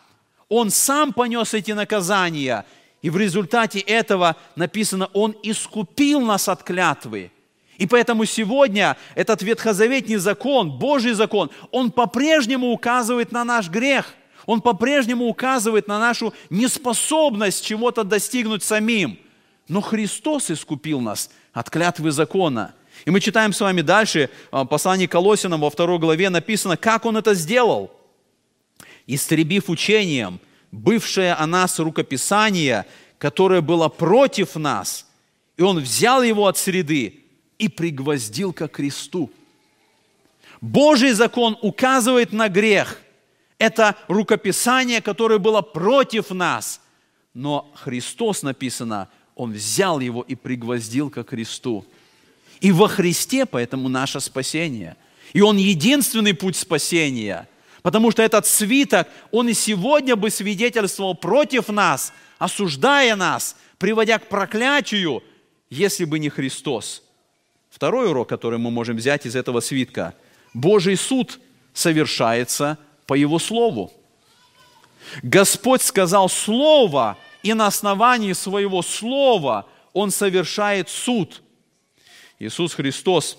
[0.49, 2.65] Он сам понес эти наказания,
[3.03, 7.31] и в результате этого написано, Он искупил нас от клятвы.
[7.77, 14.15] И поэтому сегодня этот ветхозаветний закон, Божий закон, он по-прежнему указывает на наш грех.
[14.47, 19.19] Он по-прежнему указывает на нашу неспособность чего-то достигнуть самим–
[19.69, 22.75] но Христос искупил нас от клятвы закона.
[23.05, 27.17] И мы читаем с вами дальше, а, послание Колосинам во второй главе написано, как Он
[27.17, 27.93] это сделал.
[29.07, 30.41] «Истребив учением,
[30.73, 32.87] бывшее о нас рукописание,
[33.19, 35.07] которое было против нас,
[35.57, 37.21] и Он взял его от среды
[37.59, 39.31] и пригвоздил ко кресту».
[40.61, 43.01] Божий закон указывает на грех.
[43.59, 46.81] Это рукописание, которое было против нас.
[47.33, 51.87] Но Христос, написано, он взял его и пригвоздил ко кресту.
[52.61, 54.97] И во Христе поэтому наше спасение.
[55.33, 57.49] И Он единственный путь спасения.
[57.83, 64.29] Потому что этот свиток, он и сегодня бы свидетельствовал против нас, осуждая нас, приводя к
[64.29, 65.23] проклятию,
[65.71, 67.05] если бы не Христос.
[67.71, 70.15] Второй урок, который мы можем взять из этого свитка.
[70.53, 71.39] Божий суд
[71.73, 73.93] совершается по Его Слову.
[75.23, 77.17] Господь сказал Слово–
[77.49, 81.43] и на основании своего слова Он совершает суд.
[82.39, 83.39] Иисус Христос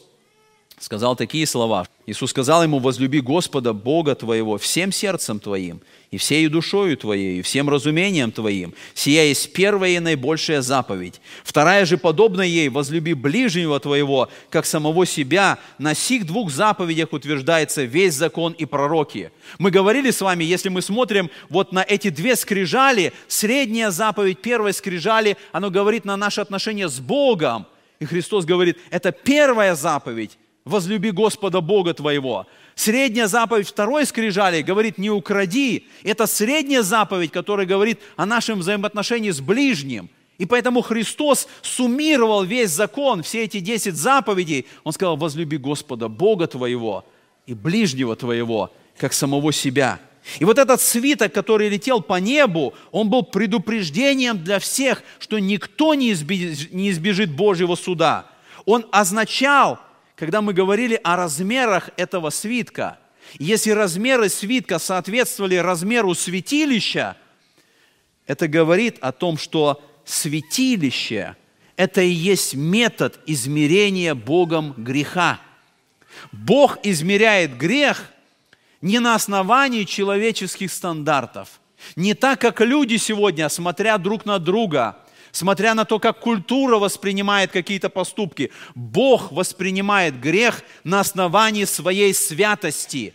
[0.80, 1.88] сказал такие слова.
[2.06, 7.42] Иисус сказал ему, возлюби Господа, Бога твоего, всем сердцем твоим, и всей душою твоей, и
[7.44, 8.74] всем разумением твоим.
[8.96, 11.22] Сия есть первая и наибольшая заповедь.
[11.44, 15.60] Вторая же, подобная ей, возлюби ближнего твоего, как самого себя.
[15.78, 19.32] На сих двух заповедях утверждается весь закон и пророки.
[19.60, 24.74] Мы говорили с вами, если мы смотрим вот на эти две скрижали, средняя заповедь первой
[24.74, 27.68] скрижали, оно говорит на наши отношения с Богом.
[28.00, 30.38] И Христос говорит, это первая заповедь,
[30.70, 32.48] возлюби Господа Бога твоего.
[32.76, 35.88] Средняя заповедь второй скрижали говорит, не укради.
[36.04, 40.10] Это средняя заповедь, которая говорит о нашем взаимоотношении с ближним.
[40.38, 44.66] И поэтому Христос суммировал весь закон, все эти десять заповедей.
[44.86, 47.04] Он сказал, возлюби Господа Бога твоего
[47.46, 50.00] и ближнего твоего, как самого себя.
[50.40, 55.94] И вот этот свиток, который летел по небу, он был предупреждением для всех, что никто
[55.96, 58.28] не избежит Божьего суда.
[58.66, 59.80] Он означал,
[60.20, 63.00] когда мы говорили о размерах этого свитка.
[63.36, 67.16] Если размеры свитка соответствовали размеру святилища,
[68.28, 71.38] это говорит о том, что святилище–
[71.78, 75.40] это и есть метод измерения Богом греха.
[76.34, 78.04] Бог измеряет грех
[78.82, 81.62] не на основании человеческих стандартов,
[81.96, 84.98] не так, как люди сегодня, смотря друг на друга–
[85.32, 88.52] смотря на то, как культура воспринимает какие-то поступки.
[88.76, 93.14] Бог воспринимает грех на основании своей святости.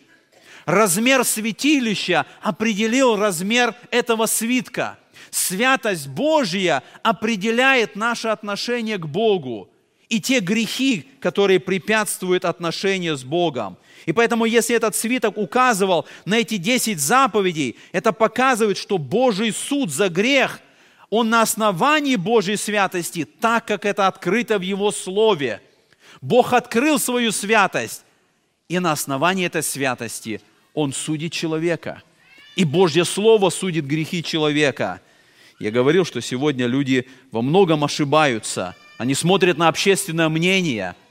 [0.65, 4.99] Размер святилища определил размер этого свитка.
[5.31, 9.69] Святость Божья определяет наше отношение к Богу
[10.09, 13.77] и те грехи, которые препятствуют отношению с Богом.
[14.07, 19.91] И поэтому, если этот свиток указывал на эти десять заповедей, это показывает, что Божий суд
[19.91, 20.61] за грех–
[21.11, 25.61] он на основании Божьей святости, так как это открыто в Его Слове.
[26.21, 28.05] Бог открыл свою святость,
[28.69, 30.41] и на основании этой святости
[30.73, 32.03] Он судит человека.
[32.57, 35.01] И Божье Слово судит грехи человека.
[35.59, 38.75] Я говорил, что сегодня люди во многом ошибаются.
[38.97, 40.97] Они смотрят на общественное мнение–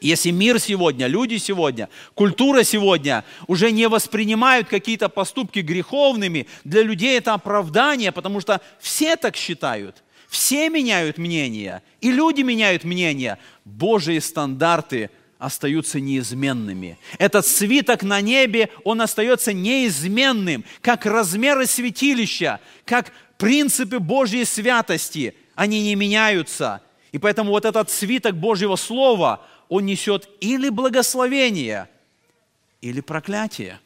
[0.00, 7.16] если мир сегодня, люди сегодня, культура сегодня уже не воспринимают какие-то поступки греховными, для людей
[7.16, 10.02] это оправдание, потому что все так считают.
[10.28, 13.38] Все меняют мнение, и люди меняют мнение.
[13.64, 16.98] Божьи стандарты остаются неизменными.
[17.18, 25.36] Этот свиток на небе, он остается неизменным, как размеры святилища, как принципы Божьей святости.
[25.54, 26.82] Они не меняются.
[27.12, 31.88] И поэтому вот этот свиток Божьего Слова– он несет или благословение,
[32.80, 33.80] или проклятие.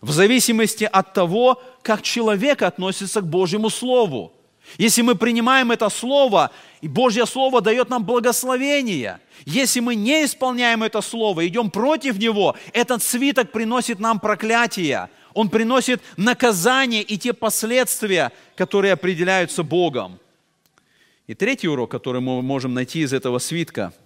[0.00, 4.32] В зависимости от того, как человек относится к Божьему Слову.
[4.78, 9.20] Если мы принимаем это Слово, и Божье Слово дает нам благословение.
[9.44, 15.08] Если мы не исполняем это Слово, идем против него, этот свиток приносит нам проклятие.
[15.32, 20.18] Он приносит наказание и те последствия, которые определяются Богом.
[21.26, 23.92] И третий урок, который мы можем найти из этого свитка–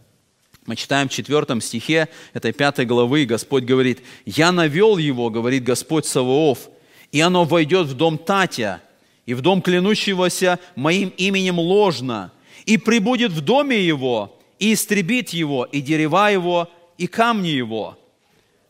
[0.68, 6.04] мы читаем в 4 стихе этой пятой главы, Господь говорит, «Я навел его, говорит Господь
[6.04, 6.68] Саваоф,
[7.10, 8.82] и оно войдет в дом Татя,
[9.24, 12.32] и в дом клянущегося моим именем ложно,
[12.66, 17.98] и прибудет в доме его, и истребит его, и дерева его, и камни его.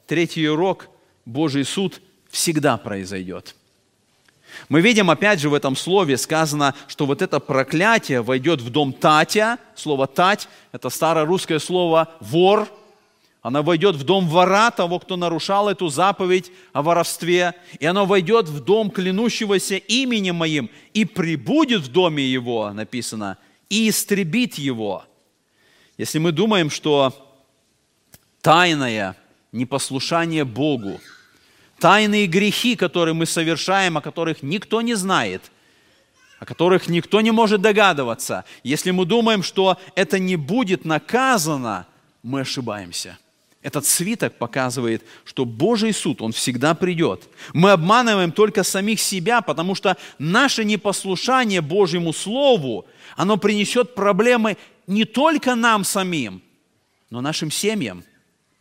[0.07, 0.89] Третий урок–
[1.25, 2.01] Божий суд
[2.31, 3.55] всегда произойдет.
[4.69, 8.93] Мы видим, опять же, в этом слове сказано, что вот это проклятие войдет в дом
[8.93, 9.59] Татя.
[9.75, 12.69] Слово «тать»– это старорусское слово «вор»,
[13.41, 18.49] она войдет в дом вора, того, кто нарушал эту заповедь о воровстве, и оно войдет
[18.49, 23.39] в дом клянущегося именем моим, и прибудет в доме его, написано,
[23.71, 25.05] и истребит его.
[25.97, 27.15] Если мы думаем, что
[28.43, 29.17] тайное
[29.53, 31.01] непослушание Богу,
[31.79, 35.51] тайные грехи, которые мы совершаем, о которых никто не знает,
[36.39, 41.87] о которых никто не может догадываться, если мы думаем, что это не будет наказано,
[42.23, 43.19] мы ошибаемся–
[43.61, 47.29] этот свиток показывает, что Божий суд, он всегда придет.
[47.53, 54.57] Мы обманываем только самих себя, потому что наше непослушание Божьему Слову, оно принесет проблемы
[54.87, 56.41] не только нам самим,
[57.11, 58.05] но нашим семьям,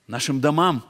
[0.07, 0.83] нашим домам.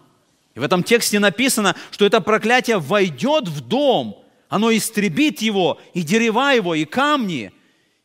[0.58, 6.02] И в этом тексте написано, что это проклятие войдет в дом, оно истребит его, и
[6.02, 7.54] дерева его, и камни.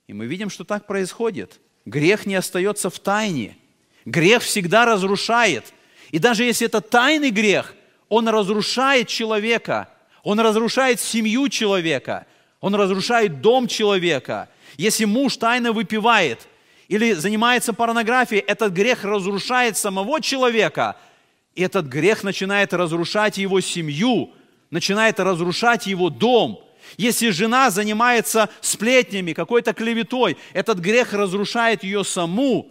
[0.07, 1.59] И мы видим, что так происходит.
[1.85, 3.57] Грех не остается в тайне.
[4.05, 5.73] Грех всегда разрушает–
[6.13, 7.75] и даже если это тайный грех,
[8.09, 9.89] он разрушает человека,
[10.23, 12.27] он разрушает семью человека,
[12.61, 14.49] он разрушает дом человека.
[14.77, 16.47] Если муж тайно выпивает
[16.89, 20.97] или занимается порнографией, этот грех разрушает самого человека,
[21.55, 24.31] и этот грех начинает разрушать его семью,
[24.71, 26.65] начинает разрушать его дом.
[26.97, 32.71] Если жена занимается сплетнями, какой-то клеветой, этот грех разрушает ее саму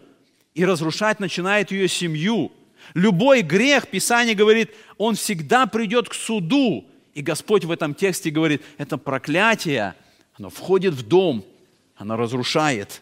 [0.53, 2.51] и разрушать начинает ее семью.
[2.93, 6.85] Любой грех, Писание говорит, он всегда придет к суду.
[7.13, 9.95] И Господь в этом тексте говорит, это проклятие,
[10.37, 11.45] оно входит в дом,
[11.95, 13.01] оно разрушает.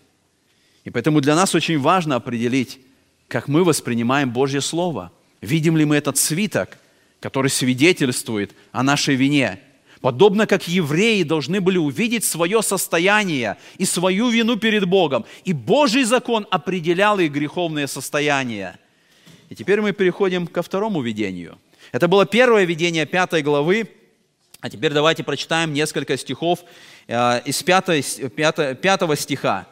[0.83, 2.79] И поэтому для нас очень важно определить,
[3.27, 5.11] как мы воспринимаем Божье Слово.
[5.41, 6.77] Видим ли мы этот свиток,
[7.19, 9.59] который свидетельствует о нашей вине.
[10.01, 15.25] Подобно как евреи должны были увидеть свое состояние и свою вину перед Богом.
[15.43, 18.77] И Божий закон определял их греховное состояние–
[19.49, 21.57] и теперь мы переходим ко второму видению.
[21.91, 23.89] Это было первое видение пятой главы.
[24.61, 26.63] А теперь давайте прочитаем несколько стихов
[27.07, 29.67] э, из пятого 5, 5 стиха.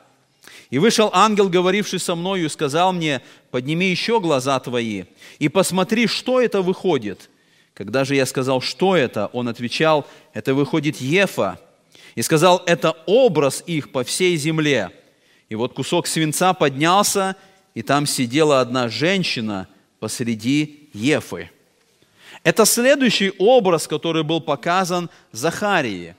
[0.70, 5.06] «И вышел ангел, говоривший со мною, и сказал мне, подними еще глаза твои,
[5.40, 7.30] и посмотри, что это выходит».
[7.78, 11.60] Когда же я сказал, что это, он отвечал, это выходит Ефа.
[12.16, 14.90] И сказал, это образ их по всей земле.
[15.48, 17.36] И вот кусок свинца поднялся
[17.76, 19.68] и там сидела одна женщина
[20.00, 21.52] посреди Ефы.
[22.44, 26.16] Это следующий образ, который был показан Захарии.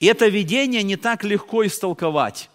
[0.00, 2.50] И это видение не так легко истолковать.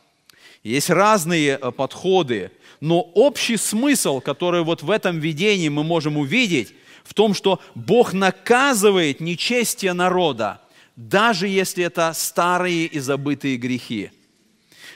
[0.64, 6.74] Есть разные э, подходы, но общий смысл, который вот в этом видении мы можем увидеть,
[7.04, 10.62] в том, что Бог наказывает нечестие народа,
[10.96, 14.12] даже если это старые и забытые грехи.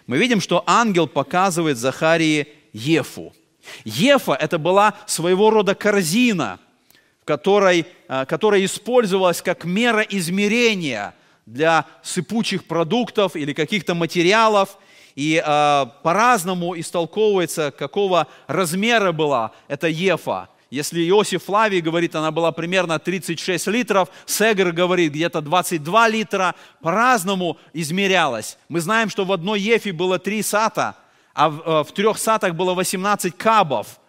[0.05, 3.33] Мы видим, что ангел показывает Захарии Ефу–
[3.85, 6.59] Ефа– это была своего рода корзина,
[7.25, 11.13] которой, э, которая использовалась как мера измерения
[11.45, 14.77] для сыпучих продуктов или каких-то материалов.
[15.17, 20.47] И э, по-разному истолковывается, какого размера была эта ефа.
[20.69, 27.57] Если Иосиф Флавий говорит, она была примерно 36 литров, Сегер говорит, где-то 22 литра, по-разному
[27.73, 28.57] измерялась.
[28.69, 30.95] Мы знаем, что в одной ефе было три сата–
[31.37, 33.99] а в, э, в трех сатах было 18 кабов.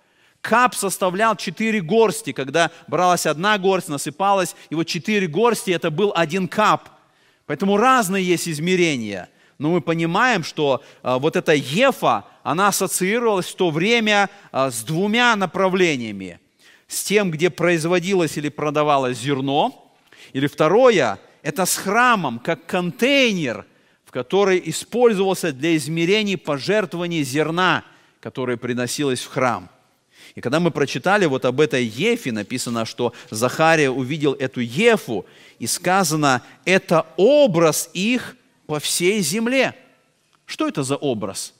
[0.40, 2.32] Кап составлял 4 горсти.
[2.32, 6.88] Когда бралась одна горсть, насыпалась, и вот 4 горсти– это был один кап.
[7.44, 9.28] Поэтому разные есть измерения.
[9.58, 14.82] Но мы понимаем, что а, вот эта ефа, она ассоциировалась в то время а, с
[14.82, 16.40] двумя направлениями.
[16.86, 19.94] С тем, где производилось или продавалось зерно.
[20.32, 23.66] Или второе– это с храмом, как контейнер–
[24.08, 27.84] в который использовался для измерений пожертвований зерна,
[28.20, 29.68] которое приносилось в храм.
[30.34, 35.26] И когда мы прочитали вот об этой Ефе, написано, что Захария увидел эту Ефу,
[35.58, 38.34] и сказано, это образ их
[38.68, 39.74] по всей земле.
[40.44, 41.54] Что это за образ?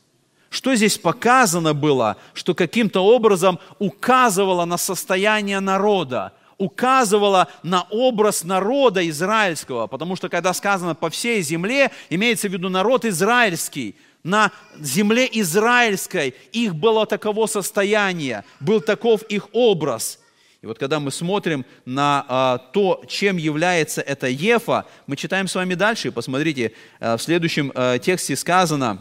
[0.51, 9.09] Что здесь показано было, что каким-то образом указывало на состояние народа, указывала на образ народа
[9.09, 15.27] израильского, потому что когда сказано по всей земле, имеется в виду народ израильский, на земле
[15.33, 20.19] израильской их было таково состояние, был таков их образ.
[20.61, 25.55] И вот когда мы смотрим на а, то, чем является эта Ефа, мы читаем с
[25.55, 26.11] вами дальше.
[26.11, 28.99] Посмотрите, а, в следующем а, тексте сказано,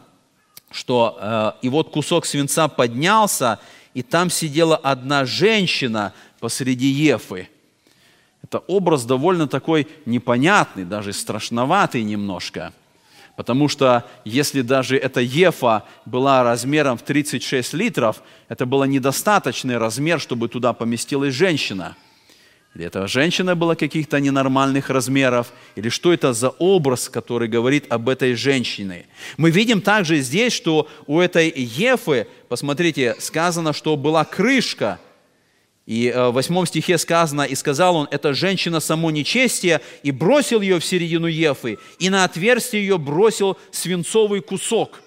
[0.70, 3.60] что э, и вот кусок свинца поднялся,
[3.94, 7.50] и там сидела одна женщина посреди Ефы.
[8.44, 12.74] Это образ довольно такой непонятный, даже страшноватый немножко.
[13.38, 20.20] Потому что если даже эта Ефа была размером в 36 литров, это был недостаточный размер,
[20.20, 21.96] чтобы туда поместилась женщина–
[22.78, 25.52] или эта женщина была каких-то ненормальных размеров?
[25.76, 29.08] Или что это за образ, который говорит об этой женщине?
[29.36, 35.00] Мы видим также здесь, что у этой Ефы, посмотрите, сказано, что была крышка.
[35.88, 40.62] И э, в восьмом стихе сказано, «И сказал он, эта женщина само нечестие, и бросил
[40.62, 45.02] ее в середину Ефы, и на отверстие ее бросил свинцовый кусок».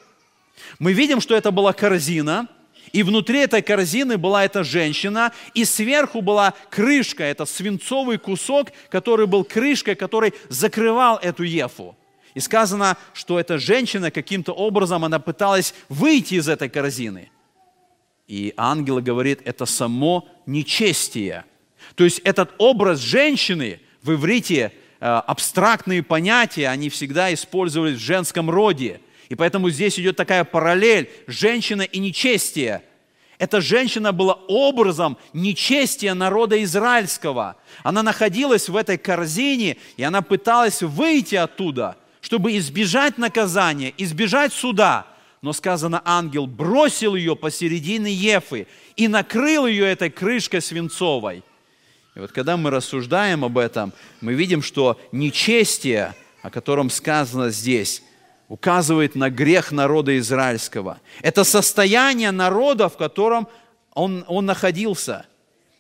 [0.79, 2.49] Мы видим, что это была корзина–
[2.93, 9.27] и внутри этой корзины была эта женщина, и сверху была крышка, это свинцовый кусок, который
[9.27, 11.97] был крышкой, который закрывал эту ефу.
[12.35, 17.31] И сказано, что эта женщина каким-то образом, она пыталась выйти из этой корзины.
[18.31, 21.45] И ангел говорит, это само нечестие.
[21.97, 28.49] То есть этот образ женщины в иврите, э, абстрактные понятия, они всегда использовались в женском
[28.49, 29.01] роде–
[29.31, 32.83] и поэтому здесь идет такая параллель– женщина и нечестие.
[33.39, 37.57] Эта женщина была образом нечестия народа израильского.
[37.85, 45.07] Она находилась в этой корзине, и она пыталась выйти оттуда, чтобы избежать наказания, избежать суда.
[45.43, 48.67] Но сказано, ангел бросил ее посередине Ефы
[48.97, 51.43] и накрыл ее этой крышкой свинцовой.
[52.15, 58.03] И вот когда мы рассуждаем об этом, мы видим, что нечестие, о котором сказано здесь,
[58.49, 61.01] указывает на грех народа израильского.
[61.23, 63.49] Это состояние народа, в котором
[63.95, 65.27] он, он находился.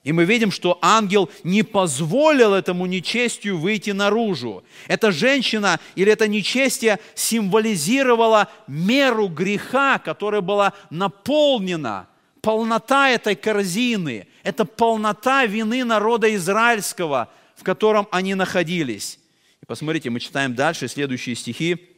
[0.03, 4.64] И мы видим, что ангел не позволил этому нечестию выйти наружу.
[4.88, 12.09] Эта женщина или это нечестие символизировало меру греха, которая была наполнена.
[12.40, 19.18] Полнота этой корзины– это полнота вины народа израильского, в котором они находились.
[19.62, 21.90] И посмотрите, мы читаем дальше следующие стихи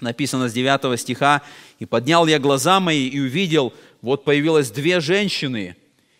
[0.00, 1.42] написано с 9 стиха,
[1.78, 5.76] «И поднял я глаза мои и увидел, вот появилось две женщины,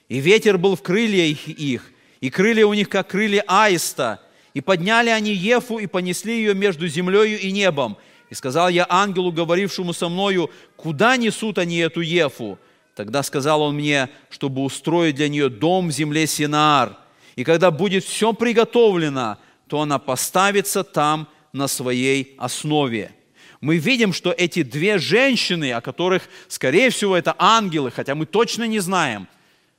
[0.08, 4.20] и ветер был в крыльях их, и крылья у них, как крылья аиста,
[4.54, 7.96] и подняли они Ефу и понесли ее между землею и небом.
[8.30, 12.58] И сказал я ангелу, говорившему со мною, куда несут они эту Ефу?
[12.94, 16.98] Тогда сказал он мне, чтобы устроить для нее дом в земле Синаар.
[17.36, 19.38] И когда будет все приготовлено,
[19.68, 23.12] то она поставится там на своей основе
[23.60, 28.64] мы видим, что эти две женщины, о которых, скорее всего, это ангелы, хотя мы точно
[28.64, 29.26] не знаем,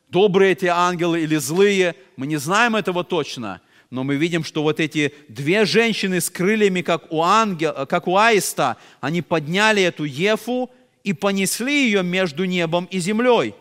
[0.10, 4.80] добрые эти ангелы или злые, мы не знаем этого точно, но мы видим, что вот
[4.80, 10.70] эти две женщины с крыльями, как у, ангела, как у аиста, они подняли эту Ефу
[11.04, 13.56] и понесли ее между небом и землей.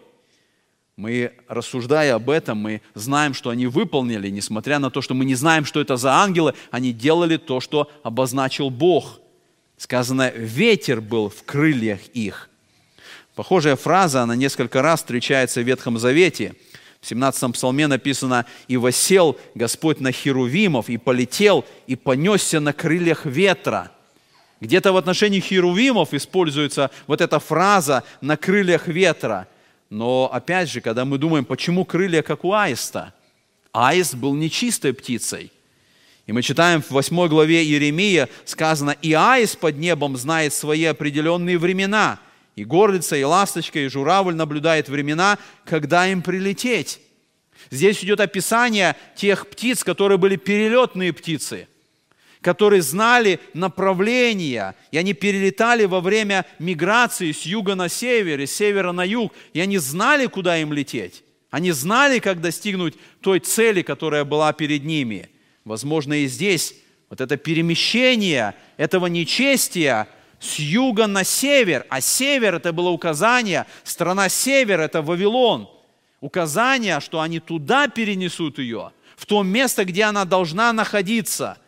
[0.96, 5.36] Мы, рассуждая об этом, мы знаем, что они выполнили, несмотря на то, что мы не
[5.36, 9.20] знаем, что это за ангелы, они делали то, что обозначил Бог–
[9.78, 12.47] Сказано, ветер был в крыльях их.
[13.39, 16.57] Похожая фраза, она несколько раз встречается в Ветхом Завете.
[17.01, 23.26] В 17-м псалме написано, «И восел Господь на херувимов, и полетел, и понесся на крыльях
[23.26, 23.93] ветра».
[24.61, 29.47] Где-то в отношении херувимов используется вот эта фраза «на крыльях ветра».
[29.89, 33.14] Но опять же, когда мы думаем, почему крылья, как у аиста?
[33.70, 35.53] Аист был нечистой птицей–
[36.26, 41.57] и мы читаем в 8 главе Иеремия, сказано, «И аист под небом знает свои определенные
[41.57, 42.18] времена,
[42.59, 47.00] и горлица, и ласточка, и журавль наблюдает времена, когда им прилететь».
[47.70, 51.68] Здесь идет описание тех птиц, которые были перелетные птицы,
[52.40, 58.54] которые знали направления, и они перелетали во время миграции с юга на север, и с
[58.54, 61.24] севера на юг, и они знали, куда им лететь.
[61.50, 65.28] Они знали, как достигнуть той цели, которая была перед ними–
[65.68, 66.74] Возможно, и здесь
[67.11, 70.09] вот это перемещение этого нечестия
[70.41, 75.68] с юга на север, а север это было указание, страна север это Вавилон,
[76.20, 81.59] указание, что они туда перенесут ее, в то место, где она должна находиться.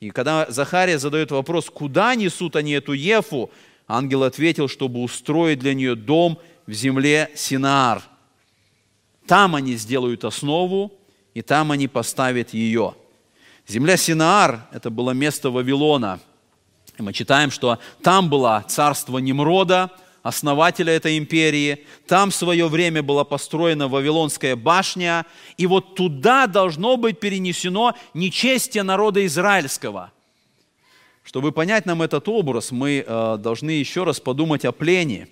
[0.00, 3.50] И когда Захария задает вопрос, куда несут они эту Ефу,
[3.86, 8.02] ангел ответил, чтобы устроить для нее дом в земле Синаар.
[9.26, 10.92] Там они сделают основу,
[11.34, 12.94] и там они поставят ее.
[13.66, 16.20] Земля Синаар– это было место Вавилона.
[16.98, 19.92] Мы читаем, что там было царство Немрода,
[20.22, 21.86] основателя этой империи.
[22.08, 25.24] Там в свое время была построена Вавилонская башня.
[25.56, 30.12] И вот туда должно быть перенесено нечестие народа израильского.
[31.22, 35.28] Чтобы понять нам этот образ, мы э, должны еще раз подумать о плене.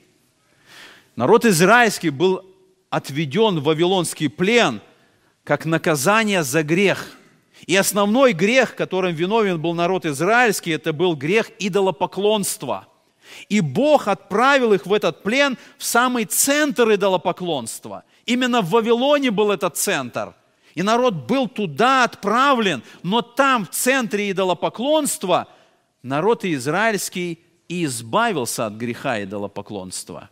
[1.16, 2.44] Народ израильский был
[2.90, 4.80] отведен в Вавилонский плен
[5.42, 7.15] как наказание за грех.
[7.66, 12.86] И основной грех, которым виновен был народ израильский, это был грех идолопоклонства.
[13.48, 18.04] И Бог отправил их в этот плен в самый центр идолопоклонства.
[18.24, 20.34] Именно в Вавилоне был этот центр.
[20.74, 25.48] И народ был туда отправлен, но там, в центре идолопоклонства,
[26.02, 30.28] народ израильский и избавился от греха идолопоклонства.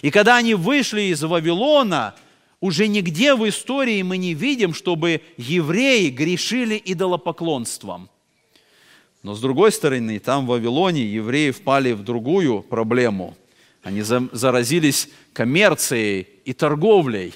[0.00, 2.14] И когда они вышли из Вавилона,
[2.64, 8.08] уже нигде в истории мы не видим, чтобы евреи грешили идолопоклонством.
[9.22, 13.36] Но с другой стороны, там в Вавилоне евреи впали в другую проблему.
[13.82, 17.34] Они заразились коммерцией и торговлей.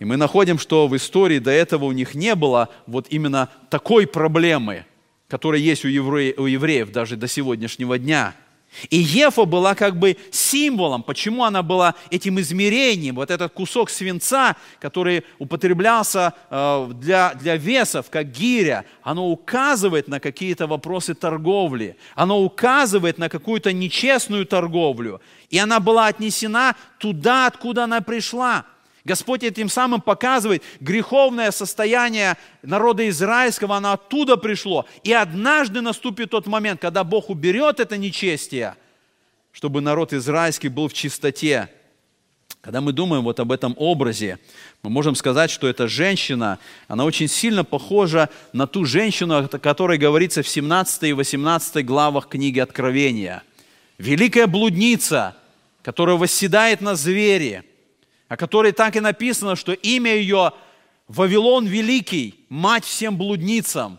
[0.00, 4.08] И мы находим, что в истории до этого у них не было вот именно такой
[4.08, 4.84] проблемы,
[5.28, 8.34] которая есть у евреев, у евреев даже до сегодняшнего дня–
[8.90, 11.02] и Ефа была как бы символом.
[11.02, 13.16] Почему она была этим измерением?
[13.16, 20.20] Вот этот кусок свинца, который употреблялся э, для, для весов, как гиря, оно указывает на
[20.20, 21.96] какие-то вопросы торговли.
[22.14, 25.20] Оно указывает на какую-то нечестную торговлю.
[25.48, 28.66] И она была отнесена туда, откуда она пришла–
[29.06, 34.84] Господь этим самым показывает греховное состояние народа израильского, оно оттуда пришло.
[35.04, 38.74] И однажды наступит тот момент, когда Бог уберет это нечестие,
[39.52, 41.70] чтобы народ израильский был в чистоте.
[42.60, 44.40] Когда мы думаем вот об этом образе,
[44.82, 49.98] мы можем сказать, что эта женщина, она очень сильно похожа на ту женщину, о которой
[49.98, 53.44] говорится в 17 и 18 главах книги Откровения.
[53.98, 55.36] Великая блудница,
[55.84, 57.62] которая восседает на звере–
[58.28, 60.52] о которой так и написано, что имя ее
[61.08, 63.98] Вавилон Великий, мать всем блудницам.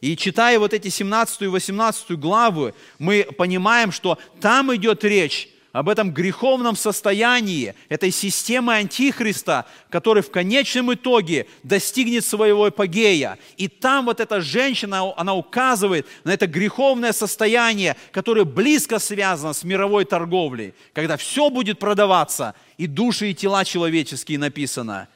[0.00, 5.88] И читая вот эти 17 и 18 главы, мы понимаем, что там идет речь об
[5.88, 13.38] этом греховном состоянии, этой системы Антихриста, который в конечном итоге достигнет своего эпогея.
[13.56, 19.62] И там вот эта женщина, она указывает на это греховное состояние, которое близко связано с
[19.62, 25.08] мировой торговлей, когда все будет продаваться, и души, и тела человеческие написано.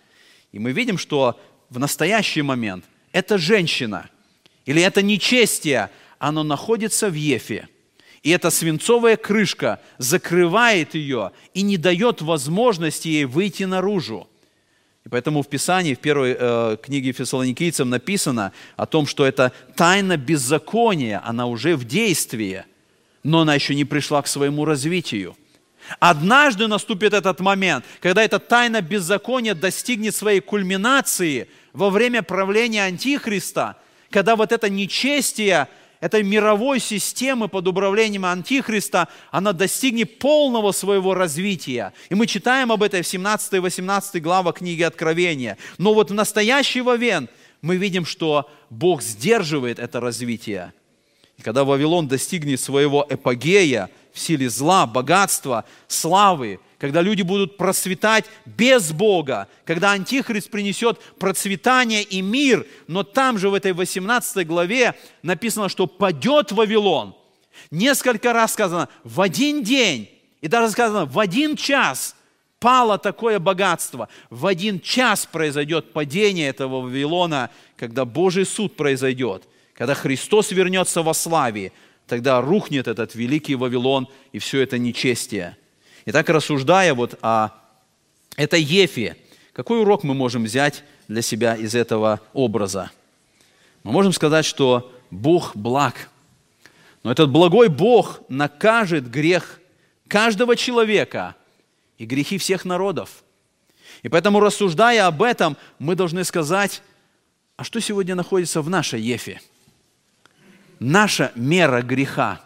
[0.52, 4.09] И мы видим, что в настоящий момент эта женщина
[4.66, 5.90] или это нечестие,
[6.20, 7.68] оно находится в Ефе–
[8.25, 14.27] и эта свинцовая крышка закрывает ее и не дает возможности ей выйти наружу.
[15.05, 20.16] И поэтому в Писании, в первой э, книге фессалоникийцам написано о том, что это тайна
[20.16, 22.64] беззакония, она уже в действии,
[23.22, 25.37] но она еще не пришла к своему развитию.
[26.01, 33.77] Однажды наступит этот момент, когда эта тайна беззакония достигнет своей кульминации во время правления Антихриста,
[34.09, 35.68] когда вот это нечестие–
[36.05, 41.94] этой мировой системы под управлением Антихриста, она достигнет полного своего развития.
[42.11, 45.57] И мы читаем об этом в 17 и 18 главах книги Откровения.
[45.78, 47.30] Но вот в настоящий момент
[47.62, 50.74] мы видим, что Бог сдерживает это развитие.
[51.38, 58.26] И когда Вавилон достигнет своего эпогея в силе зла, богатства, славы, когда люди будут процветать
[58.45, 64.95] без Бога, когда Антихрист принесет процветание и мир, но там же в этой 18 главе
[65.22, 67.16] написано, что падет Вавилон.
[67.70, 70.11] Несколько раз сказано, в один день,
[70.43, 72.16] и даже сказано, в один час
[72.59, 74.11] пало такое богатство.
[74.28, 81.14] В один час произойдет падение этого Вавилона, когда Божий суд произойдет, когда Христос вернется во
[81.14, 81.72] славе,
[82.07, 85.57] тогда рухнет этот великий Вавилон и все это нечестие–
[86.07, 87.50] Итак, рассуждая вот о
[88.36, 89.16] этой Ефе,
[89.55, 92.90] какой урок мы можем взять для себя из этого образа?
[93.84, 96.11] Мы можем сказать, что Бог благ.
[97.02, 99.61] Но этот благой Бог накажет грех
[100.07, 101.36] каждого человека
[101.96, 103.24] и грехи всех народов.
[104.02, 106.82] И поэтому, рассуждая об этом, мы должны сказать,
[107.57, 109.40] а что сегодня находится в нашей Ефе?
[110.80, 112.42] Наша мера греха,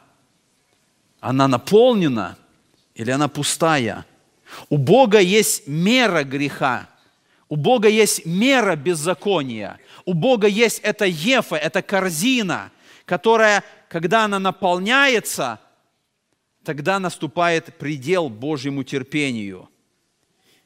[1.21, 2.39] она наполнена–
[2.99, 4.05] или она пустая.
[4.69, 6.89] У Бога есть мера греха.
[7.49, 9.79] У Бога есть мера беззакония.
[10.05, 12.71] У Бога есть эта ефа, эта корзина,
[13.07, 15.61] которая, когда она наполняется,
[16.65, 19.71] тогда наступает предел Божьему терпению.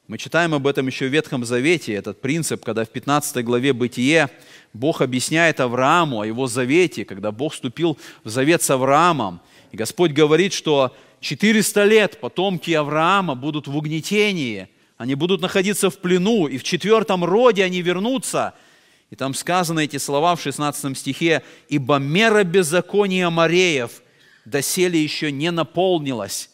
[0.07, 4.29] Мы читаем об этом еще в Ветхом Завете, этот принцип, когда в 15 главе Бытие
[4.73, 9.39] Бог объясняет Аврааму о его завете, когда Бог вступил в завет с Авраамом.
[9.71, 14.67] И Господь говорит, что 400 лет потомки Авраама будут в угнетении,
[14.97, 18.53] они будут находиться в плену, и в четвертом роде они вернутся.
[19.09, 24.03] И там сказаны эти слова в 16 стихе, «Ибо мера беззакония Мореев
[24.45, 26.49] доселе еще не наполнилась,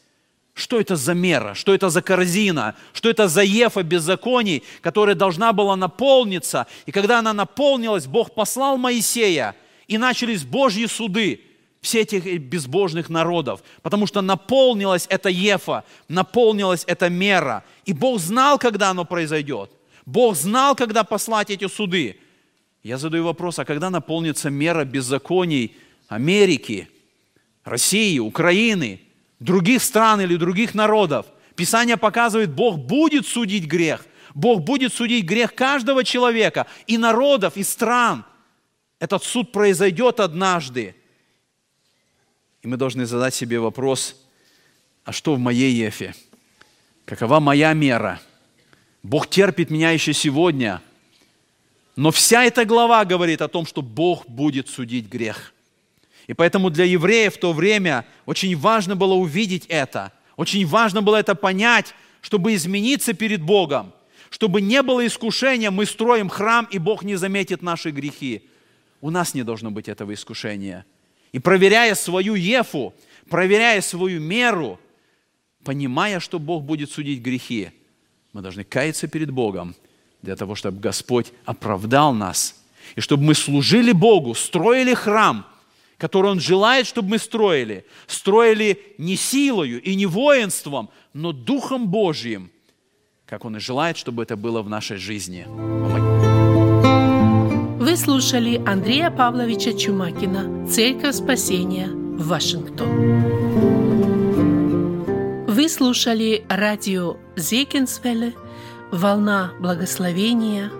[0.53, 1.53] Что это за мера?
[1.53, 2.75] Что это за корзина?
[2.91, 6.67] Что это за ефа беззаконий, которая должна была наполниться?
[6.85, 9.55] И когда она наполнилась, Бог послал Моисея,
[9.87, 11.48] и начались Божьи суды
[11.81, 17.63] все этих безбожных народов, потому что наполнилась эта ефа, наполнилась эта мера.
[17.85, 19.71] И Бог знал, когда оно произойдет.
[20.05, 22.19] Бог знал, когда послать эти суды.
[22.83, 25.77] Я задаю вопрос, а когда наполнится мера беззаконий
[26.07, 26.89] Америки,
[27.63, 29.01] России, Украины,
[29.39, 31.27] других стран или других народов?
[31.55, 34.05] Писание показывает, Бог будет судить грех.
[34.33, 38.25] Бог будет судить грех каждого человека и народов, и стран.
[38.99, 40.95] Этот суд произойдет однажды.
[42.61, 44.15] И мы должны задать себе вопрос,
[45.05, 46.13] а что в моей Ефе?
[47.05, 48.19] Какова моя мера?
[49.01, 50.81] Бог терпит меня еще сегодня.
[51.95, 55.53] Но вся эта глава говорит о том, что Бог будет судить грех.
[56.27, 60.11] И поэтому для евреев в то время очень важно было увидеть это.
[60.35, 63.93] Очень важно было это понять, чтобы измениться перед Богом.
[64.29, 68.43] Чтобы не было искушения, мы строим храм, и Бог не заметит наши грехи.
[69.01, 70.85] У нас не должно быть этого искушения–
[71.31, 72.93] и проверяя свою ефу,
[73.29, 74.79] проверяя свою меру,
[75.63, 77.71] понимая, что Бог будет судить грехи,
[78.33, 79.75] мы должны каяться перед Богом
[80.21, 82.55] для того, чтобы Господь оправдал нас.
[82.95, 85.45] И чтобы мы служили Богу, строили храм,
[85.97, 87.85] который Он желает, чтобы мы строили.
[88.07, 92.51] Строили не силою и не воинством, но Духом Божьим,
[93.25, 95.45] как Он и желает, чтобы это было в нашей жизни.
[97.89, 101.89] Вы слушали Андрея Павловича Чумакина «Церковь спасения.
[101.89, 102.87] Вашингтон».
[105.47, 108.35] Вы слушали радио Зекинсвелле
[108.91, 110.71] «Волна благословения»,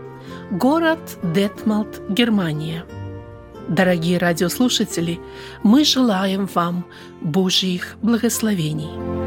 [0.52, 2.86] город Детмалт, Германия.
[3.68, 5.20] Дорогие радиослушатели,
[5.64, 6.86] мы желаем вам
[7.22, 9.19] Божьих благословений.